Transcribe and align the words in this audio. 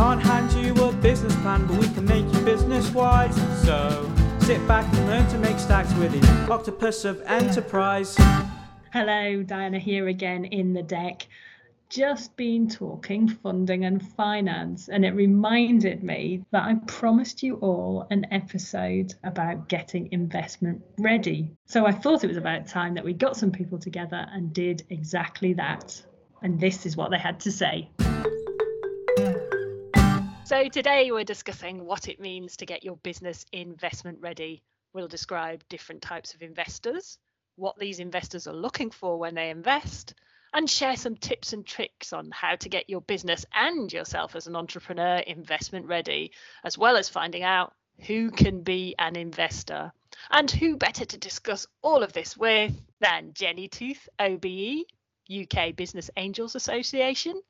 can't 0.00 0.22
hand 0.22 0.50
you 0.54 0.72
a 0.82 0.90
business 0.92 1.36
plan, 1.42 1.66
but 1.66 1.76
we 1.76 1.86
can 1.88 2.06
make 2.06 2.24
you 2.32 2.40
business 2.40 2.90
wise. 2.94 3.36
So 3.62 4.10
sit 4.40 4.66
back 4.66 4.90
and 4.94 5.06
learn 5.06 5.28
to 5.28 5.36
make 5.36 5.58
stacks 5.58 5.92
with 5.96 6.18
the 6.18 6.50
octopus 6.50 7.04
of 7.04 7.20
enterprise. 7.26 8.16
Hello, 8.94 9.42
Diana 9.42 9.78
here 9.78 10.08
again 10.08 10.46
in 10.46 10.72
the 10.72 10.82
deck. 10.82 11.28
Just 11.90 12.34
been 12.38 12.66
talking 12.66 13.28
funding 13.28 13.84
and 13.84 14.02
finance, 14.02 14.88
and 14.88 15.04
it 15.04 15.10
reminded 15.10 16.02
me 16.02 16.46
that 16.50 16.62
I 16.62 16.76
promised 16.86 17.42
you 17.42 17.56
all 17.56 18.06
an 18.10 18.24
episode 18.30 19.12
about 19.22 19.68
getting 19.68 20.10
investment 20.12 20.80
ready. 20.98 21.50
So 21.66 21.84
I 21.84 21.92
thought 21.92 22.24
it 22.24 22.28
was 22.28 22.38
about 22.38 22.66
time 22.66 22.94
that 22.94 23.04
we 23.04 23.12
got 23.12 23.36
some 23.36 23.52
people 23.52 23.78
together 23.78 24.26
and 24.32 24.50
did 24.50 24.82
exactly 24.88 25.52
that. 25.54 26.02
And 26.40 26.58
this 26.58 26.86
is 26.86 26.96
what 26.96 27.10
they 27.10 27.18
had 27.18 27.38
to 27.40 27.52
say. 27.52 27.90
So 30.50 30.68
today 30.68 31.12
we're 31.12 31.22
discussing 31.22 31.84
what 31.84 32.08
it 32.08 32.18
means 32.18 32.56
to 32.56 32.66
get 32.66 32.82
your 32.82 32.96
business 32.96 33.46
investment 33.52 34.18
ready. 34.20 34.64
We'll 34.92 35.06
describe 35.06 35.62
different 35.68 36.02
types 36.02 36.34
of 36.34 36.42
investors, 36.42 37.20
what 37.54 37.78
these 37.78 38.00
investors 38.00 38.48
are 38.48 38.52
looking 38.52 38.90
for 38.90 39.16
when 39.16 39.36
they 39.36 39.50
invest, 39.50 40.14
and 40.52 40.68
share 40.68 40.96
some 40.96 41.14
tips 41.14 41.52
and 41.52 41.64
tricks 41.64 42.12
on 42.12 42.32
how 42.32 42.56
to 42.56 42.68
get 42.68 42.90
your 42.90 43.00
business 43.00 43.46
and 43.54 43.92
yourself 43.92 44.34
as 44.34 44.48
an 44.48 44.56
entrepreneur 44.56 45.18
investment 45.18 45.86
ready, 45.86 46.32
as 46.64 46.76
well 46.76 46.96
as 46.96 47.08
finding 47.08 47.44
out 47.44 47.72
who 48.08 48.32
can 48.32 48.64
be 48.64 48.96
an 48.98 49.14
investor. 49.14 49.92
And 50.32 50.50
who 50.50 50.76
better 50.76 51.04
to 51.04 51.16
discuss 51.16 51.68
all 51.80 52.02
of 52.02 52.12
this 52.12 52.36
with 52.36 52.74
than 52.98 53.34
Jenny 53.34 53.68
Tooth, 53.68 54.08
OBE, 54.18 54.82
UK 55.32 55.76
Business 55.76 56.10
Angels 56.16 56.56
Association, 56.56 57.40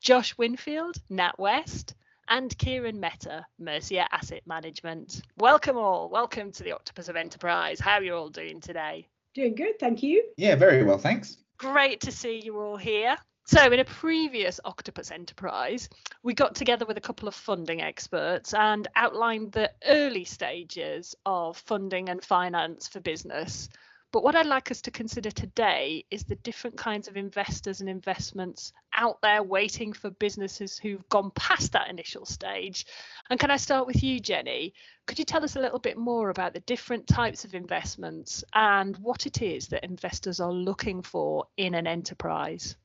Josh 0.00 0.38
Winfield, 0.38 0.96
NatWest, 1.10 1.92
and 2.28 2.56
Kiran 2.58 2.96
Mehta, 2.96 3.46
Mercia 3.58 4.06
Asset 4.12 4.42
Management. 4.46 5.22
Welcome 5.38 5.76
all. 5.76 6.08
Welcome 6.10 6.52
to 6.52 6.62
the 6.62 6.72
Octopus 6.72 7.08
of 7.08 7.16
Enterprise. 7.16 7.80
How 7.80 7.94
are 7.94 8.02
you 8.02 8.14
all 8.14 8.28
doing 8.28 8.60
today? 8.60 9.08
Doing 9.34 9.54
good, 9.54 9.78
thank 9.78 10.02
you. 10.02 10.24
Yeah, 10.36 10.54
very 10.54 10.84
well, 10.84 10.98
thanks. 10.98 11.38
Great 11.58 12.00
to 12.02 12.12
see 12.12 12.40
you 12.44 12.60
all 12.60 12.76
here. 12.76 13.16
So, 13.46 13.64
in 13.72 13.78
a 13.78 13.84
previous 13.84 14.60
Octopus 14.64 15.10
Enterprise, 15.10 15.88
we 16.22 16.34
got 16.34 16.54
together 16.54 16.84
with 16.84 16.98
a 16.98 17.00
couple 17.00 17.28
of 17.28 17.34
funding 17.34 17.80
experts 17.80 18.52
and 18.52 18.86
outlined 18.94 19.52
the 19.52 19.72
early 19.86 20.24
stages 20.24 21.14
of 21.24 21.56
funding 21.56 22.10
and 22.10 22.22
finance 22.22 22.88
for 22.88 23.00
business. 23.00 23.70
But 24.10 24.22
what 24.22 24.34
I'd 24.34 24.46
like 24.46 24.70
us 24.70 24.80
to 24.82 24.90
consider 24.90 25.30
today 25.30 26.06
is 26.10 26.24
the 26.24 26.36
different 26.36 26.78
kinds 26.78 27.08
of 27.08 27.18
investors 27.18 27.82
and 27.82 27.90
investments 27.90 28.72
out 28.94 29.20
there 29.20 29.42
waiting 29.42 29.92
for 29.92 30.08
businesses 30.10 30.78
who've 30.78 31.06
gone 31.10 31.30
past 31.32 31.72
that 31.72 31.90
initial 31.90 32.24
stage. 32.24 32.86
And 33.28 33.38
can 33.38 33.50
I 33.50 33.58
start 33.58 33.86
with 33.86 34.02
you, 34.02 34.18
Jenny? 34.18 34.72
Could 35.06 35.18
you 35.18 35.26
tell 35.26 35.44
us 35.44 35.56
a 35.56 35.60
little 35.60 35.78
bit 35.78 35.98
more 35.98 36.30
about 36.30 36.54
the 36.54 36.60
different 36.60 37.06
types 37.06 37.44
of 37.44 37.54
investments 37.54 38.42
and 38.54 38.96
what 38.96 39.26
it 39.26 39.42
is 39.42 39.68
that 39.68 39.84
investors 39.84 40.40
are 40.40 40.52
looking 40.52 41.02
for 41.02 41.44
in 41.58 41.74
an 41.74 41.86
enterprise? 41.86 42.76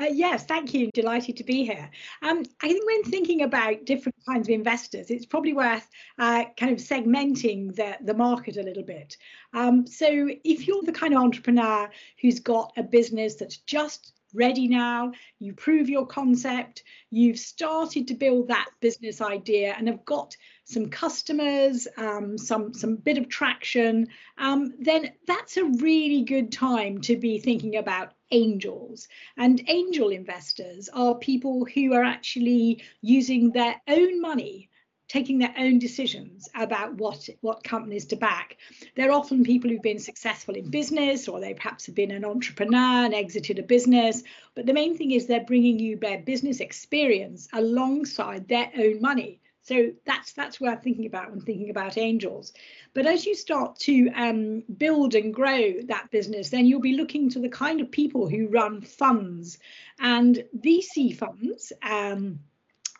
Uh, 0.00 0.06
yes, 0.06 0.44
thank 0.44 0.74
you. 0.74 0.90
Delighted 0.92 1.36
to 1.36 1.44
be 1.44 1.64
here. 1.64 1.88
Um, 2.22 2.42
I 2.60 2.68
think 2.68 2.84
when 2.84 3.04
thinking 3.04 3.42
about 3.42 3.84
different 3.84 4.16
kinds 4.28 4.48
of 4.48 4.54
investors, 4.54 5.08
it's 5.08 5.26
probably 5.26 5.52
worth 5.52 5.88
uh, 6.18 6.44
kind 6.56 6.72
of 6.72 6.78
segmenting 6.78 7.74
the, 7.76 7.96
the 8.00 8.14
market 8.14 8.56
a 8.56 8.62
little 8.62 8.82
bit. 8.82 9.16
Um, 9.52 9.86
so 9.86 10.28
if 10.42 10.66
you're 10.66 10.82
the 10.82 10.92
kind 10.92 11.14
of 11.14 11.22
entrepreneur 11.22 11.88
who's 12.20 12.40
got 12.40 12.72
a 12.76 12.82
business 12.82 13.36
that's 13.36 13.58
just 13.58 14.14
ready 14.34 14.68
now, 14.68 15.12
you 15.38 15.54
prove 15.54 15.88
your 15.88 16.06
concept, 16.06 16.82
you've 17.10 17.38
started 17.38 18.08
to 18.08 18.14
build 18.14 18.48
that 18.48 18.68
business 18.80 19.20
idea 19.20 19.74
and 19.78 19.88
have 19.88 20.04
got 20.04 20.36
some 20.64 20.88
customers, 20.88 21.86
um, 21.96 22.36
some 22.36 22.74
some 22.74 22.96
bit 22.96 23.18
of 23.18 23.28
traction, 23.28 24.08
um, 24.38 24.74
then 24.78 25.12
that's 25.26 25.56
a 25.56 25.64
really 25.64 26.22
good 26.22 26.50
time 26.50 27.00
to 27.02 27.16
be 27.16 27.38
thinking 27.38 27.76
about 27.76 28.14
angels. 28.30 29.08
And 29.36 29.62
angel 29.68 30.08
investors 30.08 30.88
are 30.92 31.14
people 31.14 31.66
who 31.66 31.92
are 31.94 32.04
actually 32.04 32.82
using 33.00 33.52
their 33.52 33.80
own 33.86 34.20
money 34.20 34.70
taking 35.14 35.38
their 35.38 35.54
own 35.56 35.78
decisions 35.78 36.48
about 36.56 36.94
what 36.94 37.28
what 37.40 37.62
companies 37.62 38.04
to 38.06 38.16
back. 38.16 38.56
They're 38.96 39.12
often 39.12 39.44
people 39.44 39.70
who've 39.70 39.90
been 39.90 40.00
successful 40.00 40.56
in 40.56 40.70
business, 40.70 41.28
or 41.28 41.38
they 41.38 41.54
perhaps 41.54 41.86
have 41.86 41.94
been 41.94 42.10
an 42.10 42.24
entrepreneur 42.24 43.04
and 43.04 43.14
exited 43.14 43.60
a 43.60 43.62
business. 43.62 44.24
But 44.56 44.66
the 44.66 44.72
main 44.72 44.96
thing 44.96 45.12
is 45.12 45.26
they're 45.26 45.44
bringing 45.44 45.78
you 45.78 45.96
their 45.96 46.18
business 46.18 46.58
experience 46.58 47.46
alongside 47.52 48.48
their 48.48 48.72
own 48.76 49.00
money. 49.00 49.40
So 49.62 49.92
that's 50.04 50.32
that's 50.32 50.60
worth 50.60 50.82
thinking 50.82 51.06
about 51.06 51.30
when 51.30 51.42
thinking 51.42 51.70
about 51.70 51.96
angels. 51.96 52.52
But 52.92 53.06
as 53.06 53.24
you 53.24 53.36
start 53.36 53.78
to 53.90 54.10
um, 54.16 54.64
build 54.76 55.14
and 55.14 55.32
grow 55.32 55.74
that 55.84 56.10
business, 56.10 56.50
then 56.50 56.66
you'll 56.66 56.80
be 56.80 56.96
looking 56.96 57.30
to 57.30 57.38
the 57.38 57.48
kind 57.48 57.80
of 57.80 57.92
people 57.92 58.28
who 58.28 58.48
run 58.48 58.80
funds 58.80 59.58
and 60.00 60.42
VC 60.58 61.16
funds. 61.16 61.72
Um, 61.82 62.40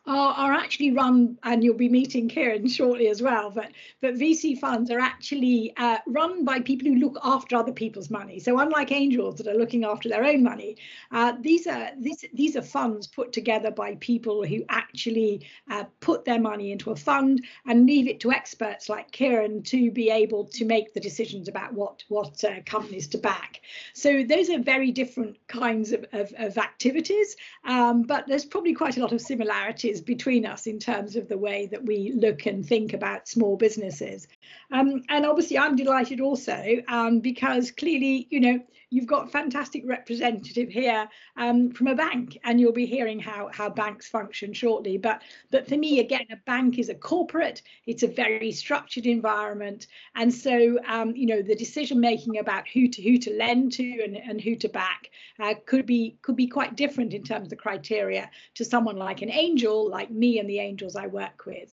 are, 0.06 0.34
are 0.34 0.52
actually 0.52 0.92
run, 0.92 1.38
and 1.42 1.64
you'll 1.64 1.74
be 1.74 1.88
meeting 1.88 2.28
Kiran 2.28 2.70
shortly 2.70 3.08
as 3.08 3.22
well, 3.22 3.50
but, 3.50 3.70
but 4.02 4.14
VC 4.14 4.58
funds 4.58 4.90
are 4.90 5.00
actually 5.00 5.72
uh, 5.76 5.98
run 6.06 6.44
by 6.44 6.60
people 6.60 6.88
who 6.88 6.96
look 6.96 7.18
after 7.22 7.56
other 7.56 7.72
people's 7.72 8.10
money. 8.10 8.38
So 8.38 8.58
unlike 8.58 8.92
angels 8.92 9.36
that 9.36 9.46
are 9.46 9.54
looking 9.54 9.84
after 9.84 10.08
their 10.08 10.24
own 10.24 10.42
money, 10.42 10.76
uh, 11.10 11.34
these 11.40 11.66
are 11.66 11.90
these, 11.98 12.24
these 12.34 12.54
are 12.56 12.62
funds 12.62 13.06
put 13.06 13.32
together 13.32 13.70
by 13.70 13.94
people 13.96 14.44
who 14.44 14.62
actually 14.68 15.46
uh, 15.70 15.84
put 16.00 16.24
their 16.24 16.40
money 16.40 16.72
into 16.72 16.90
a 16.90 16.96
fund 16.96 17.42
and 17.66 17.86
leave 17.86 18.06
it 18.06 18.20
to 18.20 18.32
experts 18.32 18.88
like 18.88 19.10
Kiran 19.10 19.64
to 19.66 19.90
be 19.90 20.10
able 20.10 20.44
to 20.44 20.64
make 20.66 20.92
the 20.92 21.00
decisions 21.00 21.48
about 21.48 21.72
what, 21.72 22.04
what 22.08 22.44
uh, 22.44 22.60
companies 22.66 23.08
to 23.08 23.18
back. 23.18 23.60
So 23.94 24.22
those 24.22 24.50
are 24.50 24.58
very 24.58 24.90
different 24.90 25.38
kinds 25.48 25.92
of, 25.92 26.04
of, 26.12 26.32
of 26.36 26.58
activities, 26.58 27.36
um, 27.64 28.02
but 28.02 28.26
there's 28.26 28.44
probably 28.44 28.74
quite 28.74 28.98
a 28.98 29.00
lot 29.00 29.12
of 29.12 29.20
similarities 29.20 29.93
between 30.00 30.46
us 30.46 30.66
in 30.66 30.78
terms 30.78 31.16
of 31.16 31.28
the 31.28 31.38
way 31.38 31.66
that 31.66 31.84
we 31.84 32.12
look 32.14 32.46
and 32.46 32.64
think 32.64 32.92
about 32.92 33.28
small 33.28 33.56
businesses. 33.56 34.26
Um, 34.70 35.02
and 35.08 35.26
obviously, 35.26 35.58
I'm 35.58 35.76
delighted 35.76 36.20
also 36.20 36.82
um, 36.88 37.20
because 37.20 37.70
clearly, 37.70 38.26
you 38.30 38.40
know, 38.40 38.60
you've 38.94 39.06
got 39.06 39.32
fantastic 39.32 39.82
representative 39.84 40.68
here 40.68 41.08
um, 41.36 41.72
from 41.72 41.88
a 41.88 41.96
bank, 41.96 42.38
and 42.44 42.60
you'll 42.60 42.72
be 42.72 42.86
hearing 42.86 43.18
how 43.18 43.50
how 43.52 43.68
banks 43.68 44.08
function 44.08 44.52
shortly. 44.52 44.96
But 44.96 45.22
but 45.50 45.68
for 45.68 45.76
me, 45.76 45.98
again, 45.98 46.26
a 46.30 46.36
bank 46.36 46.78
is 46.78 46.88
a 46.88 46.94
corporate. 46.94 47.62
It's 47.86 48.04
a 48.04 48.08
very 48.08 48.52
structured 48.52 49.06
environment, 49.06 49.88
and 50.14 50.32
so 50.32 50.78
um, 50.86 51.16
you 51.16 51.26
know 51.26 51.42
the 51.42 51.56
decision 51.56 51.98
making 51.98 52.38
about 52.38 52.68
who 52.68 52.86
to 52.86 53.02
who 53.02 53.18
to 53.18 53.36
lend 53.36 53.72
to 53.72 54.04
and, 54.04 54.16
and 54.16 54.40
who 54.40 54.54
to 54.56 54.68
back 54.68 55.10
uh, 55.40 55.54
could 55.66 55.86
be 55.86 56.16
could 56.22 56.36
be 56.36 56.46
quite 56.46 56.76
different 56.76 57.14
in 57.14 57.24
terms 57.24 57.46
of 57.46 57.50
the 57.50 57.56
criteria 57.56 58.30
to 58.54 58.64
someone 58.64 58.96
like 58.96 59.22
an 59.22 59.30
angel, 59.30 59.90
like 59.90 60.10
me 60.10 60.38
and 60.38 60.48
the 60.48 60.60
angels 60.60 60.94
I 60.94 61.08
work 61.08 61.46
with. 61.46 61.72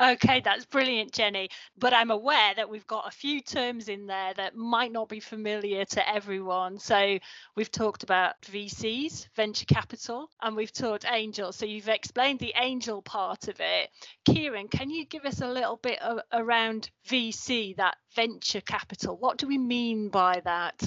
Okay, 0.00 0.40
that's 0.44 0.64
brilliant, 0.64 1.12
Jenny. 1.12 1.48
But 1.76 1.92
I'm 1.92 2.10
aware 2.10 2.54
that 2.54 2.68
we've 2.68 2.86
got 2.86 3.08
a 3.08 3.10
few 3.10 3.40
terms 3.40 3.88
in 3.88 4.06
there 4.06 4.34
that 4.34 4.56
might 4.56 4.92
not 4.92 5.08
be 5.08 5.20
familiar 5.20 5.84
to 5.84 6.08
everyone. 6.08 6.78
So 6.78 7.18
we've 7.56 7.70
talked 7.70 8.02
about 8.02 8.40
VCs, 8.42 9.28
venture 9.34 9.66
capital, 9.66 10.30
and 10.42 10.56
we've 10.56 10.72
talked 10.72 11.04
angels. 11.10 11.56
So 11.56 11.66
you've 11.66 11.88
explained 11.88 12.38
the 12.38 12.54
angel 12.56 13.02
part 13.02 13.48
of 13.48 13.60
it. 13.60 13.90
Kiran, 14.28 14.70
can 14.70 14.90
you 14.90 15.06
give 15.06 15.24
us 15.24 15.40
a 15.40 15.48
little 15.48 15.76
bit 15.76 16.00
of, 16.02 16.20
around 16.32 16.90
VC, 17.08 17.76
that 17.76 17.96
venture 18.14 18.60
capital? 18.60 19.16
What 19.16 19.38
do 19.38 19.46
we 19.46 19.58
mean 19.58 20.08
by 20.08 20.40
that? 20.44 20.82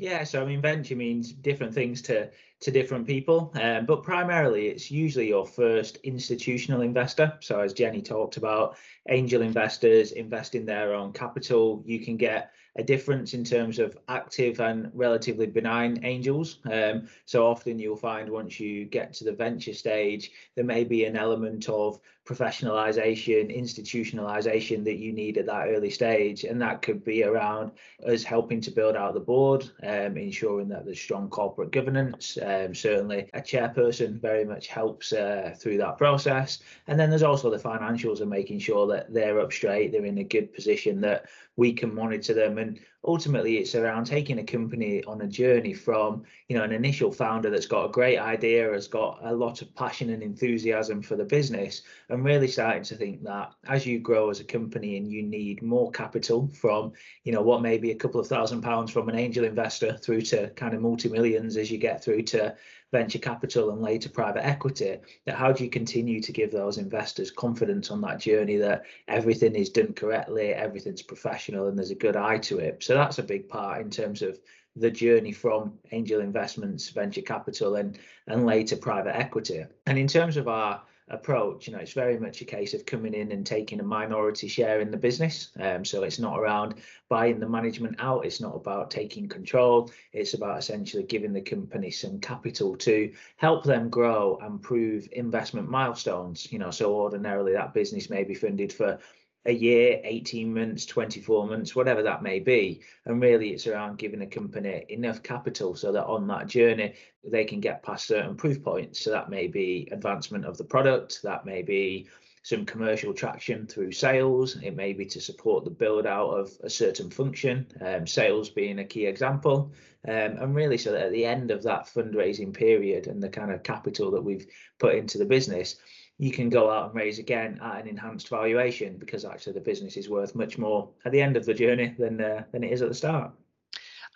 Yeah, 0.00 0.24
so 0.24 0.40
I 0.40 0.46
mean, 0.46 0.62
venture 0.62 0.96
means 0.96 1.30
different 1.30 1.74
things 1.74 2.00
to 2.02 2.30
to 2.60 2.70
different 2.70 3.06
people, 3.06 3.52
um, 3.60 3.84
but 3.84 4.02
primarily 4.02 4.68
it's 4.68 4.90
usually 4.90 5.28
your 5.28 5.46
first 5.46 5.98
institutional 6.04 6.80
investor. 6.80 7.36
So 7.40 7.60
as 7.60 7.74
Jenny 7.74 8.00
talked 8.00 8.38
about, 8.38 8.76
angel 9.10 9.42
investors 9.42 10.12
investing 10.12 10.64
their 10.64 10.94
own 10.94 11.12
capital. 11.12 11.82
You 11.84 12.00
can 12.00 12.16
get 12.16 12.52
a 12.76 12.82
difference 12.82 13.34
in 13.34 13.44
terms 13.44 13.78
of 13.78 13.96
active 14.08 14.60
and 14.60 14.90
relatively 14.94 15.46
benign 15.46 16.04
angels. 16.04 16.58
Um, 16.70 17.08
so 17.24 17.46
often 17.46 17.78
you'll 17.78 17.96
find 17.96 18.28
once 18.28 18.60
you 18.60 18.84
get 18.84 19.12
to 19.14 19.24
the 19.24 19.32
venture 19.32 19.74
stage, 19.74 20.30
there 20.54 20.64
may 20.64 20.84
be 20.84 21.04
an 21.04 21.16
element 21.16 21.68
of 21.68 22.00
professionalization, 22.30 23.56
institutionalization 23.56 24.84
that 24.84 24.98
you 24.98 25.12
need 25.12 25.36
at 25.36 25.46
that 25.46 25.66
early 25.68 25.90
stage. 25.90 26.44
And 26.44 26.62
that 26.62 26.80
could 26.80 27.04
be 27.04 27.24
around 27.24 27.72
us 28.06 28.22
helping 28.22 28.60
to 28.60 28.70
build 28.70 28.94
out 28.94 29.14
the 29.14 29.20
board, 29.20 29.68
um, 29.82 30.16
ensuring 30.16 30.68
that 30.68 30.84
there's 30.84 31.00
strong 31.00 31.28
corporate 31.28 31.72
governance. 31.72 32.38
Um, 32.40 32.72
certainly, 32.72 33.28
a 33.34 33.40
chairperson 33.40 34.20
very 34.20 34.44
much 34.44 34.68
helps 34.68 35.12
uh, 35.12 35.54
through 35.58 35.78
that 35.78 35.98
process. 35.98 36.60
And 36.86 37.00
then 37.00 37.10
there's 37.10 37.24
also 37.24 37.50
the 37.50 37.58
financials 37.58 38.20
and 38.20 38.30
making 38.30 38.60
sure 38.60 38.86
that 38.88 39.12
they're 39.12 39.40
up 39.40 39.52
straight, 39.52 39.90
they're 39.90 40.04
in 40.04 40.18
a 40.18 40.24
good 40.24 40.54
position, 40.54 41.00
that 41.00 41.26
we 41.56 41.72
can 41.72 41.92
monitor 41.94 42.32
them. 42.32 42.58
And 42.60 42.78
ultimately 43.04 43.56
it's 43.56 43.74
around 43.74 44.04
taking 44.04 44.38
a 44.38 44.44
company 44.44 45.02
on 45.04 45.22
a 45.22 45.26
journey 45.26 45.72
from 45.72 46.22
you 46.48 46.56
know 46.56 46.64
an 46.64 46.72
initial 46.72 47.10
founder 47.10 47.48
that's 47.48 47.66
got 47.66 47.86
a 47.86 47.92
great 47.92 48.18
idea 48.18 48.70
has 48.70 48.88
got 48.88 49.18
a 49.22 49.34
lot 49.34 49.62
of 49.62 49.74
passion 49.74 50.10
and 50.10 50.22
enthusiasm 50.22 51.00
for 51.00 51.16
the 51.16 51.24
business 51.24 51.82
and 52.10 52.24
really 52.24 52.48
starting 52.48 52.82
to 52.82 52.94
think 52.94 53.22
that 53.22 53.52
as 53.68 53.86
you 53.86 53.98
grow 53.98 54.28
as 54.28 54.40
a 54.40 54.44
company 54.44 54.98
and 54.98 55.10
you 55.10 55.22
need 55.22 55.62
more 55.62 55.90
capital 55.90 56.48
from 56.48 56.92
you 57.24 57.32
know 57.32 57.42
what 57.42 57.62
may 57.62 57.78
be 57.78 57.90
a 57.90 57.96
couple 57.96 58.20
of 58.20 58.26
thousand 58.26 58.60
pounds 58.60 58.90
from 58.90 59.08
an 59.08 59.16
angel 59.16 59.44
investor 59.44 59.96
through 59.96 60.20
to 60.20 60.50
kind 60.50 60.74
of 60.74 60.82
multi-millions 60.82 61.56
as 61.56 61.70
you 61.70 61.78
get 61.78 62.04
through 62.04 62.22
to 62.22 62.54
venture 62.92 63.20
capital 63.20 63.70
and 63.70 63.80
later 63.80 64.08
private 64.08 64.44
equity 64.44 64.98
that 65.24 65.36
how 65.36 65.52
do 65.52 65.62
you 65.62 65.70
continue 65.70 66.20
to 66.20 66.32
give 66.32 66.50
those 66.50 66.76
investors 66.76 67.30
confidence 67.30 67.88
on 67.90 68.00
that 68.00 68.18
journey 68.18 68.56
that 68.56 68.82
everything 69.06 69.54
is 69.54 69.70
done 69.70 69.92
correctly 69.92 70.48
everything's 70.48 71.00
professional 71.00 71.68
and 71.68 71.78
there's 71.78 71.92
a 71.92 71.94
good 71.94 72.16
eye 72.16 72.38
to 72.38 72.58
it? 72.58 72.82
So 72.82 72.89
that's 72.94 73.18
a 73.18 73.22
big 73.22 73.48
part 73.48 73.80
in 73.80 73.90
terms 73.90 74.22
of 74.22 74.38
the 74.76 74.90
journey 74.90 75.32
from 75.32 75.72
angel 75.92 76.20
investments 76.20 76.88
venture 76.90 77.22
capital 77.22 77.76
and 77.76 77.98
and 78.26 78.46
later 78.46 78.76
private 78.76 79.16
equity. 79.16 79.64
And 79.86 79.98
in 79.98 80.06
terms 80.06 80.36
of 80.36 80.48
our 80.48 80.82
approach 81.08 81.66
you 81.66 81.72
know 81.72 81.80
it's 81.80 81.92
very 81.92 82.16
much 82.20 82.40
a 82.40 82.44
case 82.44 82.72
of 82.72 82.86
coming 82.86 83.14
in 83.14 83.32
and 83.32 83.44
taking 83.44 83.80
a 83.80 83.82
minority 83.82 84.46
share 84.46 84.80
in 84.80 84.92
the 84.92 84.96
business. 84.96 85.50
Um, 85.58 85.84
so 85.84 86.04
it's 86.04 86.20
not 86.20 86.38
around 86.38 86.74
buying 87.08 87.40
the 87.40 87.48
management 87.48 87.96
out. 87.98 88.24
It's 88.24 88.40
not 88.40 88.54
about 88.54 88.92
taking 88.92 89.28
control. 89.28 89.90
It's 90.12 90.34
about 90.34 90.58
essentially 90.58 91.02
giving 91.02 91.32
the 91.32 91.40
company 91.40 91.90
some 91.90 92.20
capital 92.20 92.76
to 92.76 93.12
help 93.36 93.64
them 93.64 93.90
grow 93.90 94.38
and 94.40 94.62
prove 94.62 95.08
investment 95.10 95.68
milestones. 95.68 96.50
You 96.52 96.60
know 96.60 96.70
so 96.70 96.94
ordinarily 96.94 97.54
that 97.54 97.74
business 97.74 98.08
may 98.08 98.22
be 98.22 98.34
funded 98.34 98.72
for 98.72 99.00
a 99.46 99.52
year, 99.52 100.00
18 100.04 100.52
months, 100.52 100.84
24 100.86 101.46
months, 101.46 101.74
whatever 101.74 102.02
that 102.02 102.22
may 102.22 102.40
be. 102.40 102.82
And 103.06 103.22
really, 103.22 103.50
it's 103.50 103.66
around 103.66 103.98
giving 103.98 104.22
a 104.22 104.26
company 104.26 104.84
enough 104.88 105.22
capital 105.22 105.74
so 105.74 105.92
that 105.92 106.04
on 106.04 106.26
that 106.28 106.46
journey, 106.46 106.94
they 107.24 107.44
can 107.44 107.60
get 107.60 107.82
past 107.82 108.06
certain 108.06 108.36
proof 108.36 108.62
points. 108.62 109.00
So 109.00 109.10
that 109.10 109.30
may 109.30 109.46
be 109.46 109.88
advancement 109.92 110.44
of 110.44 110.58
the 110.58 110.64
product, 110.64 111.20
that 111.22 111.46
may 111.46 111.62
be 111.62 112.08
some 112.42 112.64
commercial 112.64 113.12
traction 113.12 113.66
through 113.66 113.92
sales, 113.92 114.56
it 114.62 114.74
may 114.74 114.92
be 114.94 115.04
to 115.04 115.20
support 115.20 115.64
the 115.64 115.70
build 115.70 116.06
out 116.06 116.30
of 116.30 116.50
a 116.62 116.70
certain 116.70 117.10
function, 117.10 117.66
um, 117.82 118.06
sales 118.06 118.48
being 118.48 118.78
a 118.78 118.84
key 118.84 119.06
example. 119.06 119.72
Um, 120.08 120.38
and 120.38 120.54
really, 120.54 120.78
so 120.78 120.92
that 120.92 121.06
at 121.06 121.12
the 121.12 121.26
end 121.26 121.50
of 121.50 121.62
that 121.64 121.86
fundraising 121.86 122.54
period 122.54 123.06
and 123.06 123.22
the 123.22 123.28
kind 123.28 123.52
of 123.52 123.62
capital 123.62 124.10
that 124.12 124.22
we've 124.22 124.46
put 124.78 124.94
into 124.94 125.18
the 125.18 125.26
business, 125.26 125.76
you 126.20 126.30
can 126.30 126.50
go 126.50 126.70
out 126.70 126.90
and 126.90 126.94
raise 126.94 127.18
again 127.18 127.58
at 127.62 127.80
an 127.80 127.88
enhanced 127.88 128.28
valuation 128.28 128.98
because 128.98 129.24
actually 129.24 129.54
the 129.54 129.60
business 129.60 129.96
is 129.96 130.10
worth 130.10 130.34
much 130.34 130.58
more 130.58 130.90
at 131.06 131.12
the 131.12 131.20
end 131.20 131.34
of 131.34 131.46
the 131.46 131.54
journey 131.54 131.94
than 131.98 132.20
uh, 132.20 132.44
than 132.52 132.62
it 132.62 132.70
is 132.70 132.82
at 132.82 132.88
the 132.88 132.94
start. 132.94 133.32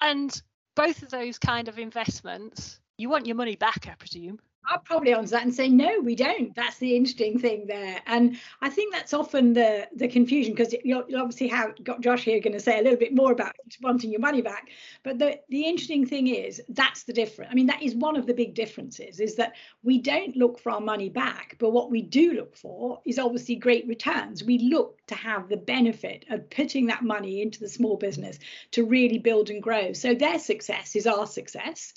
And 0.02 0.40
both 0.74 1.02
of 1.02 1.08
those 1.08 1.38
kind 1.38 1.66
of 1.66 1.78
investments, 1.78 2.78
you 2.98 3.08
want 3.08 3.24
your 3.24 3.36
money 3.36 3.56
back, 3.56 3.88
I 3.90 3.94
presume. 3.94 4.38
Probably 4.84 5.14
answer 5.14 5.32
that 5.32 5.44
and 5.44 5.54
say 5.54 5.68
no, 5.68 6.00
we 6.00 6.14
don't. 6.14 6.54
That's 6.54 6.78
the 6.78 6.96
interesting 6.96 7.38
thing 7.38 7.66
there, 7.66 8.00
and 8.06 8.36
I 8.60 8.68
think 8.68 8.92
that's 8.92 9.14
often 9.14 9.52
the 9.52 9.88
the 9.94 10.08
confusion 10.08 10.54
because 10.54 10.74
you'll 10.84 11.04
obviously 11.16 11.48
have 11.48 11.82
got 11.82 12.00
Josh 12.00 12.24
here 12.24 12.40
going 12.40 12.52
to 12.52 12.60
say 12.60 12.78
a 12.78 12.82
little 12.82 12.98
bit 12.98 13.14
more 13.14 13.32
about 13.32 13.54
wanting 13.82 14.10
your 14.10 14.20
money 14.20 14.42
back. 14.42 14.68
But 15.02 15.18
the 15.18 15.40
the 15.48 15.62
interesting 15.66 16.06
thing 16.06 16.28
is 16.28 16.62
that's 16.68 17.04
the 17.04 17.12
difference. 17.12 17.50
I 17.50 17.54
mean, 17.54 17.66
that 17.66 17.82
is 17.82 17.94
one 17.94 18.16
of 18.16 18.26
the 18.26 18.34
big 18.34 18.54
differences 18.54 19.20
is 19.20 19.36
that 19.36 19.54
we 19.82 20.00
don't 20.00 20.36
look 20.36 20.58
for 20.58 20.72
our 20.72 20.80
money 20.80 21.08
back, 21.08 21.56
but 21.58 21.70
what 21.70 21.90
we 21.90 22.02
do 22.02 22.32
look 22.34 22.56
for 22.56 23.00
is 23.04 23.18
obviously 23.18 23.56
great 23.56 23.86
returns. 23.86 24.44
We 24.44 24.58
look 24.58 25.04
to 25.06 25.14
have 25.14 25.48
the 25.48 25.56
benefit 25.56 26.24
of 26.30 26.48
putting 26.50 26.86
that 26.86 27.02
money 27.02 27.42
into 27.42 27.60
the 27.60 27.68
small 27.68 27.96
business 27.96 28.38
to 28.72 28.84
really 28.84 29.18
build 29.18 29.50
and 29.50 29.62
grow. 29.62 29.92
So 29.92 30.14
their 30.14 30.38
success 30.38 30.96
is 30.96 31.06
our 31.06 31.26
success 31.26 31.94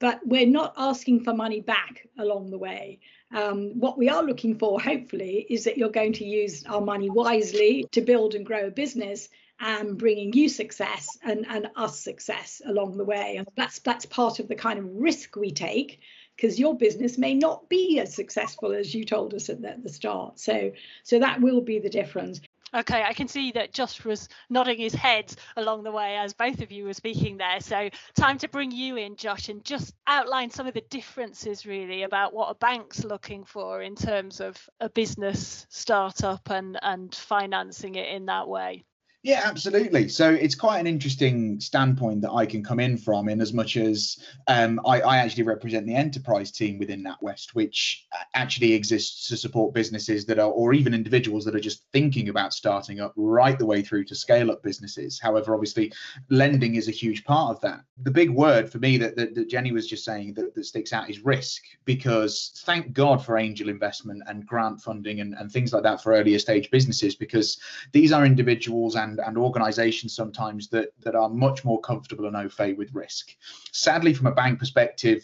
but 0.00 0.18
we're 0.24 0.46
not 0.46 0.74
asking 0.76 1.22
for 1.22 1.32
money 1.32 1.60
back 1.60 2.08
along 2.18 2.50
the 2.50 2.58
way. 2.58 2.98
Um, 3.32 3.78
what 3.78 3.96
we 3.96 4.08
are 4.08 4.24
looking 4.24 4.58
for, 4.58 4.80
hopefully, 4.80 5.46
is 5.48 5.64
that 5.64 5.78
you're 5.78 5.90
going 5.90 6.14
to 6.14 6.24
use 6.24 6.64
our 6.66 6.80
money 6.80 7.08
wisely 7.08 7.86
to 7.92 8.00
build 8.00 8.34
and 8.34 8.44
grow 8.44 8.66
a 8.66 8.70
business 8.70 9.28
and 9.60 9.98
bringing 9.98 10.32
you 10.32 10.48
success 10.48 11.18
and, 11.22 11.46
and 11.48 11.68
us 11.76 12.00
success 12.00 12.62
along 12.64 12.96
the 12.96 13.04
way. 13.04 13.36
And 13.36 13.46
that's 13.56 13.78
that's 13.80 14.06
part 14.06 14.40
of 14.40 14.48
the 14.48 14.54
kind 14.54 14.78
of 14.78 14.86
risk 14.86 15.36
we 15.36 15.52
take 15.52 16.00
because 16.34 16.58
your 16.58 16.76
business 16.76 17.18
may 17.18 17.34
not 17.34 17.68
be 17.68 18.00
as 18.00 18.14
successful 18.14 18.72
as 18.72 18.94
you 18.94 19.04
told 19.04 19.34
us 19.34 19.50
at 19.50 19.60
the, 19.60 19.68
at 19.68 19.82
the 19.82 19.90
start. 19.90 20.40
So 20.40 20.72
so 21.04 21.18
that 21.18 21.42
will 21.42 21.60
be 21.60 21.78
the 21.78 21.90
difference. 21.90 22.40
Okay, 22.72 23.02
I 23.02 23.14
can 23.14 23.26
see 23.26 23.50
that 23.52 23.72
Josh 23.72 24.04
was 24.04 24.28
nodding 24.48 24.78
his 24.78 24.94
head 24.94 25.34
along 25.56 25.82
the 25.82 25.90
way 25.90 26.16
as 26.16 26.34
both 26.34 26.60
of 26.60 26.70
you 26.70 26.84
were 26.84 26.94
speaking 26.94 27.36
there. 27.36 27.60
So, 27.60 27.90
time 28.14 28.38
to 28.38 28.48
bring 28.48 28.70
you 28.70 28.96
in, 28.96 29.16
Josh, 29.16 29.48
and 29.48 29.64
just 29.64 29.92
outline 30.06 30.50
some 30.50 30.68
of 30.68 30.74
the 30.74 30.84
differences 30.88 31.66
really 31.66 32.04
about 32.04 32.32
what 32.32 32.50
a 32.50 32.54
bank's 32.54 33.02
looking 33.02 33.44
for 33.44 33.82
in 33.82 33.96
terms 33.96 34.40
of 34.40 34.56
a 34.78 34.88
business 34.88 35.66
startup 35.68 36.48
and, 36.48 36.78
and 36.80 37.12
financing 37.12 37.96
it 37.96 38.08
in 38.14 38.26
that 38.26 38.46
way. 38.46 38.84
Yeah, 39.22 39.42
absolutely. 39.44 40.08
So 40.08 40.30
it's 40.30 40.54
quite 40.54 40.78
an 40.78 40.86
interesting 40.86 41.60
standpoint 41.60 42.22
that 42.22 42.32
I 42.32 42.46
can 42.46 42.64
come 42.64 42.80
in 42.80 42.96
from, 42.96 43.28
in 43.28 43.42
as 43.42 43.52
much 43.52 43.76
as 43.76 44.16
um, 44.46 44.80
I, 44.86 45.02
I, 45.02 45.18
actually 45.18 45.42
represent 45.42 45.86
the 45.86 45.94
enterprise 45.94 46.50
team 46.50 46.78
within 46.78 47.04
NatWest, 47.04 47.54
which 47.54 48.06
actually 48.34 48.72
exists 48.72 49.28
to 49.28 49.36
support 49.36 49.74
businesses 49.74 50.24
that 50.24 50.38
are, 50.38 50.50
or 50.50 50.72
even 50.72 50.94
individuals 50.94 51.44
that 51.44 51.54
are 51.54 51.60
just 51.60 51.84
thinking 51.92 52.30
about 52.30 52.54
starting 52.54 53.00
up, 53.00 53.12
right 53.14 53.58
the 53.58 53.66
way 53.66 53.82
through 53.82 54.06
to 54.06 54.14
scale 54.14 54.50
up 54.50 54.62
businesses. 54.62 55.20
However, 55.20 55.52
obviously, 55.52 55.92
lending 56.30 56.76
is 56.76 56.88
a 56.88 56.92
huge 56.92 57.22
part 57.24 57.54
of 57.54 57.60
that. 57.60 57.82
The 58.02 58.10
big 58.10 58.30
word 58.30 58.72
for 58.72 58.78
me 58.78 58.96
that, 58.96 59.16
that, 59.16 59.34
that 59.34 59.50
Jenny 59.50 59.70
was 59.70 59.86
just 59.86 60.02
saying 60.02 60.32
that, 60.34 60.54
that 60.54 60.64
sticks 60.64 60.94
out 60.94 61.10
is 61.10 61.26
risk, 61.26 61.62
because 61.84 62.58
thank 62.64 62.94
God 62.94 63.22
for 63.22 63.36
angel 63.36 63.68
investment 63.68 64.22
and 64.28 64.46
grant 64.46 64.80
funding 64.80 65.20
and, 65.20 65.34
and 65.34 65.52
things 65.52 65.74
like 65.74 65.82
that 65.82 66.02
for 66.02 66.14
earlier 66.14 66.38
stage 66.38 66.70
businesses, 66.70 67.14
because 67.14 67.60
these 67.92 68.12
are 68.12 68.24
individuals 68.24 68.96
and 68.96 69.09
and, 69.10 69.20
and 69.26 69.36
organizations 69.36 70.14
sometimes 70.14 70.68
that, 70.68 70.88
that 71.00 71.14
are 71.14 71.28
much 71.28 71.64
more 71.64 71.80
comfortable 71.80 72.26
and 72.26 72.36
au 72.36 72.48
fait 72.48 72.76
with 72.76 72.94
risk. 72.94 73.36
Sadly, 73.72 74.14
from 74.14 74.26
a 74.26 74.34
bank 74.34 74.58
perspective, 74.58 75.22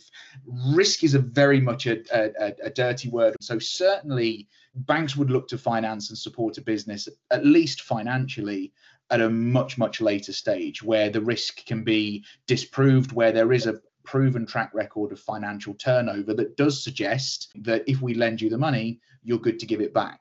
risk 0.75 1.05
is 1.05 1.15
a 1.15 1.19
very 1.19 1.61
much 1.61 1.87
a, 1.87 1.99
a, 2.13 2.53
a 2.65 2.71
dirty 2.71 3.09
word. 3.09 3.37
So 3.41 3.59
certainly 3.59 4.49
banks 4.75 5.17
would 5.17 5.31
look 5.31 5.49
to 5.49 5.59
finance 5.59 6.11
and 6.11 6.19
support 6.19 6.59
a 6.59 6.63
business, 6.63 7.09
at 7.31 7.47
least 7.47 7.83
financially, 7.83 8.73
at 9.11 9.21
a 9.21 9.31
much, 9.31 9.79
much 9.79 10.01
later 10.01 10.33
stage 10.33 10.83
where 10.83 11.11
the 11.11 11.21
risk 11.21 11.65
can 11.65 11.85
be 11.85 12.25
disproved, 12.47 13.13
where 13.13 13.31
there 13.31 13.53
is 13.53 13.67
a 13.67 13.81
proven 14.05 14.47
track 14.47 14.71
record 14.75 15.13
of 15.13 15.21
financial 15.21 15.75
turnover 15.75 16.35
that 16.35 16.57
does 16.57 16.83
suggest 16.83 17.53
that 17.63 17.85
if 17.87 18.03
we 18.03 18.15
lend 18.15 18.41
you 18.41 18.51
the 18.51 18.59
money, 18.59 19.01
you're 19.23 19.39
good 19.39 19.61
to 19.61 19.67
give 19.67 19.81
it 19.81 19.95
back. 19.95 20.21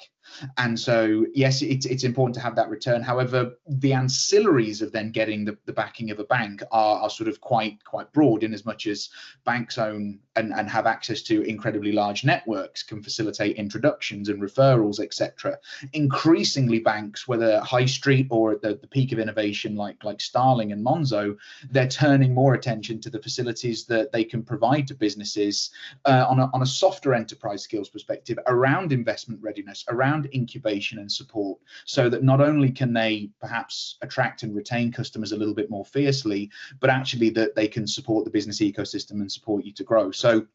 And 0.58 0.80
so, 0.80 1.26
yes, 1.34 1.62
it's, 1.62 1.86
it's 1.86 2.04
important 2.04 2.36
to 2.36 2.42
have 2.42 2.56
that 2.56 2.70
return. 2.70 3.02
However, 3.02 3.54
the 3.68 3.92
ancillaries 3.92 4.82
of 4.82 4.92
then 4.92 5.12
getting 5.12 5.46
the, 5.46 5.58
the 5.66 5.74
backing 5.74 6.12
of 6.12 6.20
a 6.20 6.24
bank 6.24 6.64
are, 6.72 7.02
are 7.02 7.10
sort 7.10 7.30
of 7.30 7.42
quite 7.42 7.84
quite 7.84 8.12
broad 8.14 8.44
in 8.44 8.54
as 8.54 8.66
much 8.66 8.88
as 8.88 9.10
banks 9.44 9.78
own 9.78 10.20
and, 10.36 10.54
and 10.54 10.70
have 10.70 10.86
access 10.86 11.22
to 11.24 11.42
incredibly 11.44 11.92
large 11.92 12.24
networks, 12.24 12.84
can 12.84 13.02
facilitate 13.02 13.56
introductions 13.56 14.30
and 14.30 14.42
referrals, 14.42 15.00
etc. 15.00 15.58
Increasingly, 15.94 16.80
banks, 16.80 17.28
whether 17.28 17.60
high 17.62 17.86
street 17.86 18.28
or 18.30 18.52
at 18.52 18.62
the, 18.62 18.76
the 18.76 18.88
peak 18.88 19.12
of 19.12 19.20
innovation 19.20 19.76
like, 19.76 20.04
like 20.04 20.20
Starling 20.20 20.72
and 20.72 20.86
Monzo, 20.86 21.38
they're 21.72 21.88
turning 21.88 22.34
more 22.34 22.54
attention 22.54 23.00
to 23.02 23.10
the 23.10 23.22
facilities 23.22 23.86
that 23.86 24.12
they 24.12 24.24
can 24.24 24.44
provide 24.44 24.88
to 24.88 24.96
businesses 24.96 25.72
uh, 26.06 26.26
on, 26.28 26.40
a, 26.40 26.50
on 26.54 26.62
a 26.62 26.66
softer 26.66 27.14
enterprise 27.14 27.64
skills 27.64 27.90
perspective 27.90 28.38
around 28.48 28.92
investment 28.92 29.42
readiness, 29.42 29.86
around 29.90 30.15
around 30.16 30.30
incubation 30.34 31.00
and 31.00 31.12
support 31.12 31.60
so 31.86 32.10
that 32.10 32.24
not 32.24 32.42
only 32.42 32.72
can 32.72 32.94
they 32.94 33.30
perhaps 33.40 33.98
attract 34.02 34.44
and 34.44 34.56
retain 34.56 34.92
customers 34.92 35.32
a 35.32 35.38
little 35.38 35.54
bit 35.54 35.70
more 35.70 35.86
fiercely, 35.86 36.52
but 36.80 36.90
actually 36.90 37.30
that 37.32 37.56
they 37.56 37.68
can 37.68 37.88
support 37.88 38.26
the 38.26 38.32
business 38.32 38.60
ecosystem 38.60 39.22
and 39.22 39.32
support 39.32 39.66
you 39.66 39.74
to 39.74 39.84
grow. 39.84 40.12
So 40.12 40.46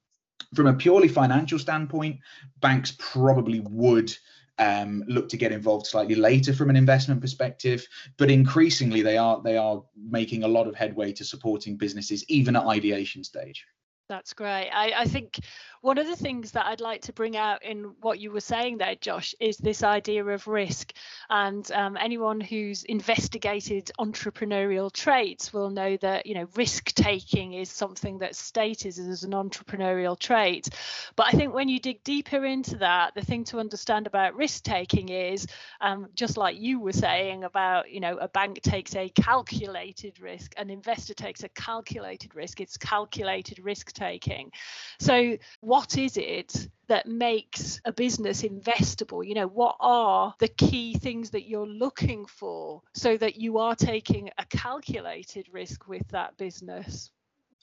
from 0.55 0.67
a 0.67 0.75
purely 0.75 1.09
financial 1.09 1.59
standpoint, 1.59 2.19
banks 2.61 2.95
probably 2.99 3.61
would 3.61 4.15
um, 4.59 5.05
look 5.07 5.29
to 5.31 5.37
get 5.37 5.53
involved 5.53 5.87
slightly 5.87 6.15
later 6.15 6.53
from 6.53 6.71
an 6.71 6.77
investment 6.77 7.21
perspective, 7.21 7.87
but 8.19 8.31
increasingly 8.31 9.01
they 9.01 9.17
are 9.17 9.41
they 9.43 9.57
are 9.57 9.83
making 9.97 10.43
a 10.43 10.49
lot 10.49 10.67
of 10.67 10.75
headway 10.75 11.13
to 11.13 11.25
supporting 11.25 11.77
businesses 11.77 12.25
even 12.29 12.57
at 12.57 12.67
ideation 12.67 13.25
stage. 13.25 13.65
That's 14.11 14.33
great. 14.35 14.69
I, 14.71 14.93
I, 14.97 15.05
think 15.05 15.39
one 15.83 15.97
of 15.97 16.07
the 16.07 16.17
things 16.17 16.53
that 16.53 16.67
I'd 16.67 16.81
like 16.81 17.03
to 17.03 17.13
bring 17.13 17.37
out 17.37 17.63
in 17.65 17.95
what 18.01 18.21
you 18.21 18.31
were 18.31 18.41
saying 18.41 18.79
there, 18.79 18.97
Josh, 18.97 19.35
is 19.41 19.57
this 19.57 19.83
idea 19.83 20.25
of 20.25 20.47
risk. 20.47 20.93
And 21.31 21.71
um, 21.73 21.97
anyone 21.97 22.41
who's 22.41 22.85
investigated 22.85 23.91
entrepreneurial 23.99 24.93
traits 24.93 25.53
will 25.53 25.71
know 25.71 25.97
that 25.99 26.27
you 26.27 26.35
know 26.35 26.47
risk 26.55 26.93
taking 26.93 27.55
is 27.55 27.71
something 27.71 28.19
that's 28.19 28.39
stated 28.39 28.99
as 28.99 29.23
an 29.23 29.33
entrepreneurial 29.33 30.19
trait. 30.19 30.69
But 31.17 31.29
I 31.29 31.31
think 31.31 31.55
when 31.55 31.69
you 31.69 31.81
dig 31.81 32.05
deeper 32.05 32.45
into 32.45 32.77
that, 32.79 33.15
the 33.15 33.25
thing 33.25 33.45
to 33.45 33.59
understand 33.59 34.07
about 34.07 34.35
risk 34.35 34.65
taking 34.65 35.09
is 35.09 35.47
um, 35.81 36.09
just 36.15 36.37
like 36.37 36.59
you 36.59 36.81
were 36.81 36.93
saying 36.93 37.45
about 37.45 37.91
you 37.91 38.01
know 38.01 38.19
a 38.19 38.29
bank 38.29 38.61
takes 38.61 38.95
a 38.97 39.09
calculated 39.11 40.21
risk, 40.21 40.53
an 40.59 40.69
investor 40.69 41.15
takes 41.15 41.43
a 41.43 41.49
calculated 41.49 42.35
risk. 42.35 42.61
It's 42.61 42.77
calculated 42.77 43.59
risk 43.61 43.93
taking. 43.93 44.51
So, 44.99 45.39
what 45.71 45.97
is 45.97 46.17
it 46.17 46.69
that 46.89 47.07
makes 47.07 47.81
a 47.85 47.93
business 47.93 48.43
investable? 48.43 49.25
You 49.25 49.35
know, 49.35 49.47
what 49.47 49.77
are 49.79 50.35
the 50.41 50.49
key 50.49 50.99
things 50.99 51.31
that 51.31 51.49
you're 51.49 51.65
looking 51.65 52.27
for 52.27 52.83
so 52.93 53.17
that 53.17 53.37
you 53.37 53.59
are 53.59 53.77
taking 53.77 54.31
a 54.37 54.45
calculated 54.47 55.47
risk 55.53 55.87
with 55.87 56.09
that 56.09 56.37
business? 56.37 57.13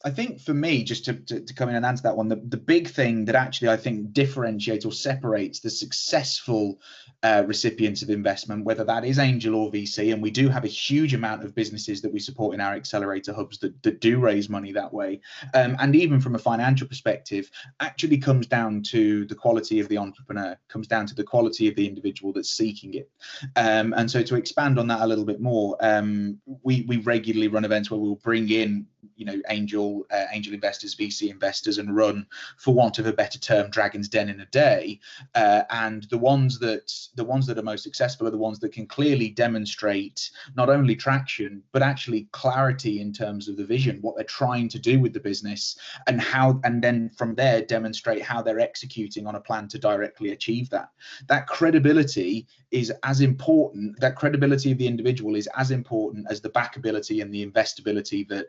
I 0.06 0.12
think 0.12 0.40
for 0.40 0.54
me, 0.54 0.84
just 0.84 1.06
to, 1.06 1.14
to, 1.14 1.40
to, 1.40 1.54
come 1.56 1.70
in 1.70 1.76
and 1.76 1.86
answer 1.86 2.04
that 2.04 2.16
one, 2.16 2.28
the, 2.28 2.36
the 2.36 2.58
big 2.58 2.88
thing 2.88 3.26
that 3.26 3.36
actually 3.36 3.70
I 3.70 3.78
think 3.78 4.14
differentiates 4.14 4.86
or 4.86 4.92
separates 4.92 5.60
the 5.60 5.72
successful 5.72 6.80
uh, 7.24 7.44
recipients 7.48 8.04
of 8.04 8.12
investment, 8.12 8.64
whether 8.64 8.84
that 8.84 9.04
is 9.04 9.18
angel 9.18 9.56
or 9.56 9.72
VC, 9.72 10.14
and 10.14 10.22
we 10.22 10.30
do 10.30 10.50
have 10.50 10.64
a 10.64 10.70
huge 10.70 11.16
amount 11.16 11.44
of 11.44 11.56
businesses 11.56 12.02
that 12.04 12.14
we 12.14 12.20
support 12.20 12.54
in 12.54 12.62
our 12.62 12.76
accelerator 12.76 13.34
hubs 13.34 13.58
that, 13.58 13.82
that 13.82 14.00
do 14.00 14.20
raise 14.20 14.50
money 14.50 14.72
that 14.72 14.94
way, 14.94 15.20
um, 15.56 15.76
and 15.80 15.96
even 15.96 16.22
from 16.22 16.36
a 16.36 16.40
financial 16.40 16.88
perspective, 16.88 17.50
actually 17.80 18.20
comes 18.20 18.46
down 18.46 18.84
to 18.84 19.26
the 19.26 19.36
quality 19.36 19.80
of 19.80 19.88
the 19.90 19.98
entrepreneur, 19.98 20.56
comes 20.68 20.86
down 20.86 21.08
to 21.08 21.16
the 21.16 21.24
quality 21.24 21.68
of 21.68 21.76
the 21.76 21.88
individual 21.88 22.32
that's 22.32 22.52
seeking 22.52 22.94
it. 22.94 23.10
Um, 23.56 23.94
and 23.98 24.10
so 24.10 24.22
to 24.22 24.36
expand 24.36 24.78
on 24.78 24.88
that 24.88 25.02
a 25.02 25.08
little 25.08 25.26
bit 25.26 25.42
more, 25.42 25.76
um, 25.80 26.40
we 26.62 26.86
we 26.88 26.98
regularly 26.98 27.48
run 27.48 27.66
events 27.66 27.90
where 27.90 28.00
we'll 28.00 28.16
bring 28.16 28.50
in 28.52 28.86
you 29.16 29.26
know 29.26 29.40
angel 29.50 30.06
uh, 30.12 30.26
angel 30.32 30.54
investors 30.54 30.96
vc 30.96 31.30
investors 31.30 31.78
and 31.78 31.96
run 31.96 32.26
for 32.58 32.74
want 32.74 33.00
of 33.00 33.08
a 33.08 33.14
better 33.14 33.40
term 33.40 33.70
dragon's 33.70 34.08
den 34.10 34.30
in 34.30 34.42
a 34.42 34.46
day. 34.48 35.00
Uh, 35.36 35.64
and 35.70 36.04
the 36.10 36.18
ones 36.18 36.60
that 36.60 36.92
the 37.16 37.24
ones 37.24 37.46
that 37.48 37.58
are 37.58 37.64
most 37.64 37.84
successful 37.84 38.28
are 38.28 38.32
the 38.32 38.38
ones 38.38 38.60
that 38.60 38.72
can 38.72 38.86
clearly 38.86 39.30
demonstrate 39.30 40.30
not 40.56 40.70
only 40.70 40.96
traction 40.96 41.62
but 41.72 41.82
actually 41.82 42.28
clarity 42.32 43.02
in 43.02 43.12
terms 43.12 43.48
of 43.48 43.58
the 43.58 43.66
vision 43.66 44.00
what 44.02 44.16
they're 44.16 44.26
trying 44.26 44.68
to 44.70 44.80
do 44.80 45.00
with 45.00 45.14
the 45.14 45.20
business 45.20 45.78
and 46.08 46.22
how 46.22 46.60
and 46.64 46.84
then 46.84 47.10
from 47.10 47.36
there 47.36 47.62
demonstrate 47.62 48.22
how 48.22 48.42
they're 48.42 48.60
executing 48.60 49.28
on 49.28 49.36
a 49.36 49.42
plan 49.42 49.68
to 49.68 49.78
directly 49.78 50.32
achieve 50.32 50.70
that. 50.70 50.90
That 51.28 51.48
credibility 51.48 52.48
is 52.72 52.92
as 53.04 53.22
important 53.22 54.00
that 54.00 54.16
credibility 54.16 54.72
of 54.72 54.78
the 54.78 54.88
individual 54.88 55.36
is 55.36 55.48
as 55.56 55.72
important 55.72 56.28
as 56.30 56.42
the 56.42 56.50
backability 56.50 57.22
and 57.22 57.34
the 57.34 57.46
investability 57.46 58.28
that 58.28 58.48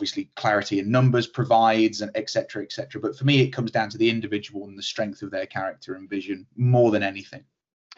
obviously 0.00 0.30
clarity 0.34 0.78
in 0.78 0.90
numbers 0.90 1.26
provides 1.26 2.00
and 2.00 2.10
etc 2.14 2.62
etc 2.62 2.98
but 2.98 3.14
for 3.14 3.26
me 3.26 3.42
it 3.42 3.50
comes 3.50 3.70
down 3.70 3.90
to 3.90 3.98
the 3.98 4.08
individual 4.08 4.66
and 4.66 4.78
the 4.78 4.82
strength 4.82 5.20
of 5.20 5.30
their 5.30 5.44
character 5.44 5.94
and 5.94 6.08
vision 6.08 6.46
more 6.56 6.90
than 6.90 7.02
anything 7.02 7.44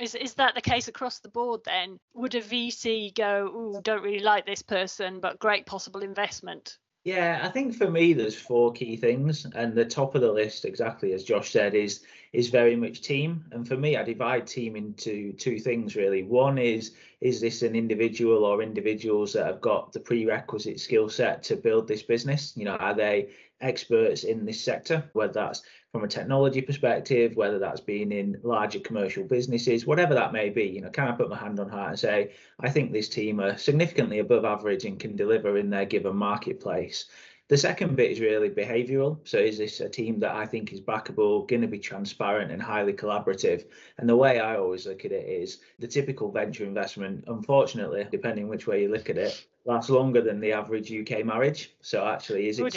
is, 0.01 0.15
is 0.17 0.35
that 0.35 0.55
the 0.55 0.61
case 0.61 0.89
across 0.89 1.21
the 1.21 1.29
board 1.29 1.61
then? 1.65 2.01
Would 2.15 2.35
a 2.35 2.41
VC 2.41 3.15
go, 3.15 3.51
oh, 3.55 3.81
don't 3.83 4.03
really 4.03 4.25
like 4.25 4.47
this 4.47 4.63
person, 4.63 5.21
but 5.21 5.39
great 5.39 5.67
possible 5.67 6.03
investment? 6.03 6.79
Yeah, 7.05 7.41
I 7.43 7.49
think 7.49 7.77
for 7.77 7.91
me 7.91 8.13
there's 8.13 8.35
four 8.35 8.73
key 8.73 8.97
things, 8.97 9.45
and 9.55 9.75
the 9.75 9.85
top 9.85 10.15
of 10.15 10.23
the 10.23 10.33
list, 10.33 10.65
exactly 10.65 11.13
as 11.13 11.25
Josh 11.25 11.51
said, 11.51 11.75
is 11.75 12.05
is 12.33 12.49
very 12.49 12.77
much 12.77 13.03
team. 13.03 13.45
And 13.53 13.67
for 13.67 13.77
me, 13.77 13.97
I 13.97 14.03
divide 14.03 14.47
team 14.47 14.77
into 14.77 15.33
two 15.35 15.59
things 15.59 15.97
really. 15.97 16.23
One 16.23 16.59
is 16.59 16.93
is 17.21 17.41
this 17.41 17.62
an 17.62 17.77
individual 17.77 18.45
or 18.45 18.62
individuals 18.62 19.33
that 19.35 19.47
have 19.47 19.61
got 19.61 19.93
the 19.93 20.01
prerequisite 20.01 20.81
skill 20.81 21.09
set 21.09 21.43
to 21.45 21.57
build 21.57 21.87
this 21.87 22.03
business? 22.03 22.57
You 22.57 22.65
know, 22.65 22.77
are 22.77 22.95
they 22.95 23.29
experts 23.61 24.25
in 24.25 24.45
this 24.45 24.61
sector, 24.61 25.09
whether 25.12 25.33
that's 25.33 25.62
from 25.93 26.05
a 26.05 26.09
technology 26.09 26.61
perspective, 26.61 27.37
whether 27.37 27.59
that's 27.59 27.81
been 27.81 28.12
in 28.12 28.41
larger 28.43 28.81
commercial 28.81 29.25
businesses, 29.25 29.87
whatever 29.87 30.15
that 30.15 30.33
may 30.33 30.49
be, 30.49 30.65
you 30.65 30.81
know, 30.81 30.91
can 30.91 31.07
I 31.07 31.12
put 31.12 31.31
my 31.31 31.37
hand 31.37 31.61
on 31.61 31.69
heart 31.69 31.91
and 31.91 31.99
say, 31.99 32.33
I 32.59 32.71
think 32.71 32.93
this 32.93 33.09
team 33.09 33.41
are 33.41 33.57
significantly 33.57 34.19
above 34.19 34.45
average 34.45 34.85
and 34.85 34.99
can 34.99 35.17
deliver 35.17 35.59
in 35.59 35.71
their 35.71 35.85
given 35.85 36.17
marketplace. 36.17 37.05
The 37.49 37.59
second 37.59 37.97
bit 37.97 38.11
is 38.11 38.21
really 38.21 38.49
behavioural. 38.49 39.19
So, 39.25 39.39
is 39.39 39.59
this 39.59 39.81
a 39.81 39.89
team 39.89 40.21
that 40.21 40.35
I 40.35 40.47
think 40.47 40.73
is 40.73 40.81
backable, 40.81 41.47
going 41.49 41.63
to 41.63 41.69
be 41.69 41.79
transparent 41.79 42.51
and 42.51 42.63
highly 42.63 42.93
collaborative? 42.93 43.67
And 43.99 44.09
the 44.09 44.17
way 44.17 44.41
I 44.41 44.57
always 44.57 44.87
look 44.87 45.05
at 45.05 45.13
it 45.13 45.29
is 45.29 45.59
the 45.79 45.89
typical 45.89 46.31
venture 46.31 46.65
investment, 46.65 47.25
unfortunately, 47.27 48.07
depending 48.11 48.49
which 48.49 48.67
way 48.67 48.83
you 48.83 48.91
look 48.91 49.11
at 49.11 49.19
it, 49.19 49.47
lasts 49.65 49.91
longer 49.91 50.23
than 50.23 50.41
the 50.41 50.53
average 50.53 50.93
UK 50.93 51.25
marriage. 51.25 51.75
So, 51.83 52.07
actually, 52.07 52.49
is 52.49 52.59
it 52.59 52.63
oh 52.63 52.69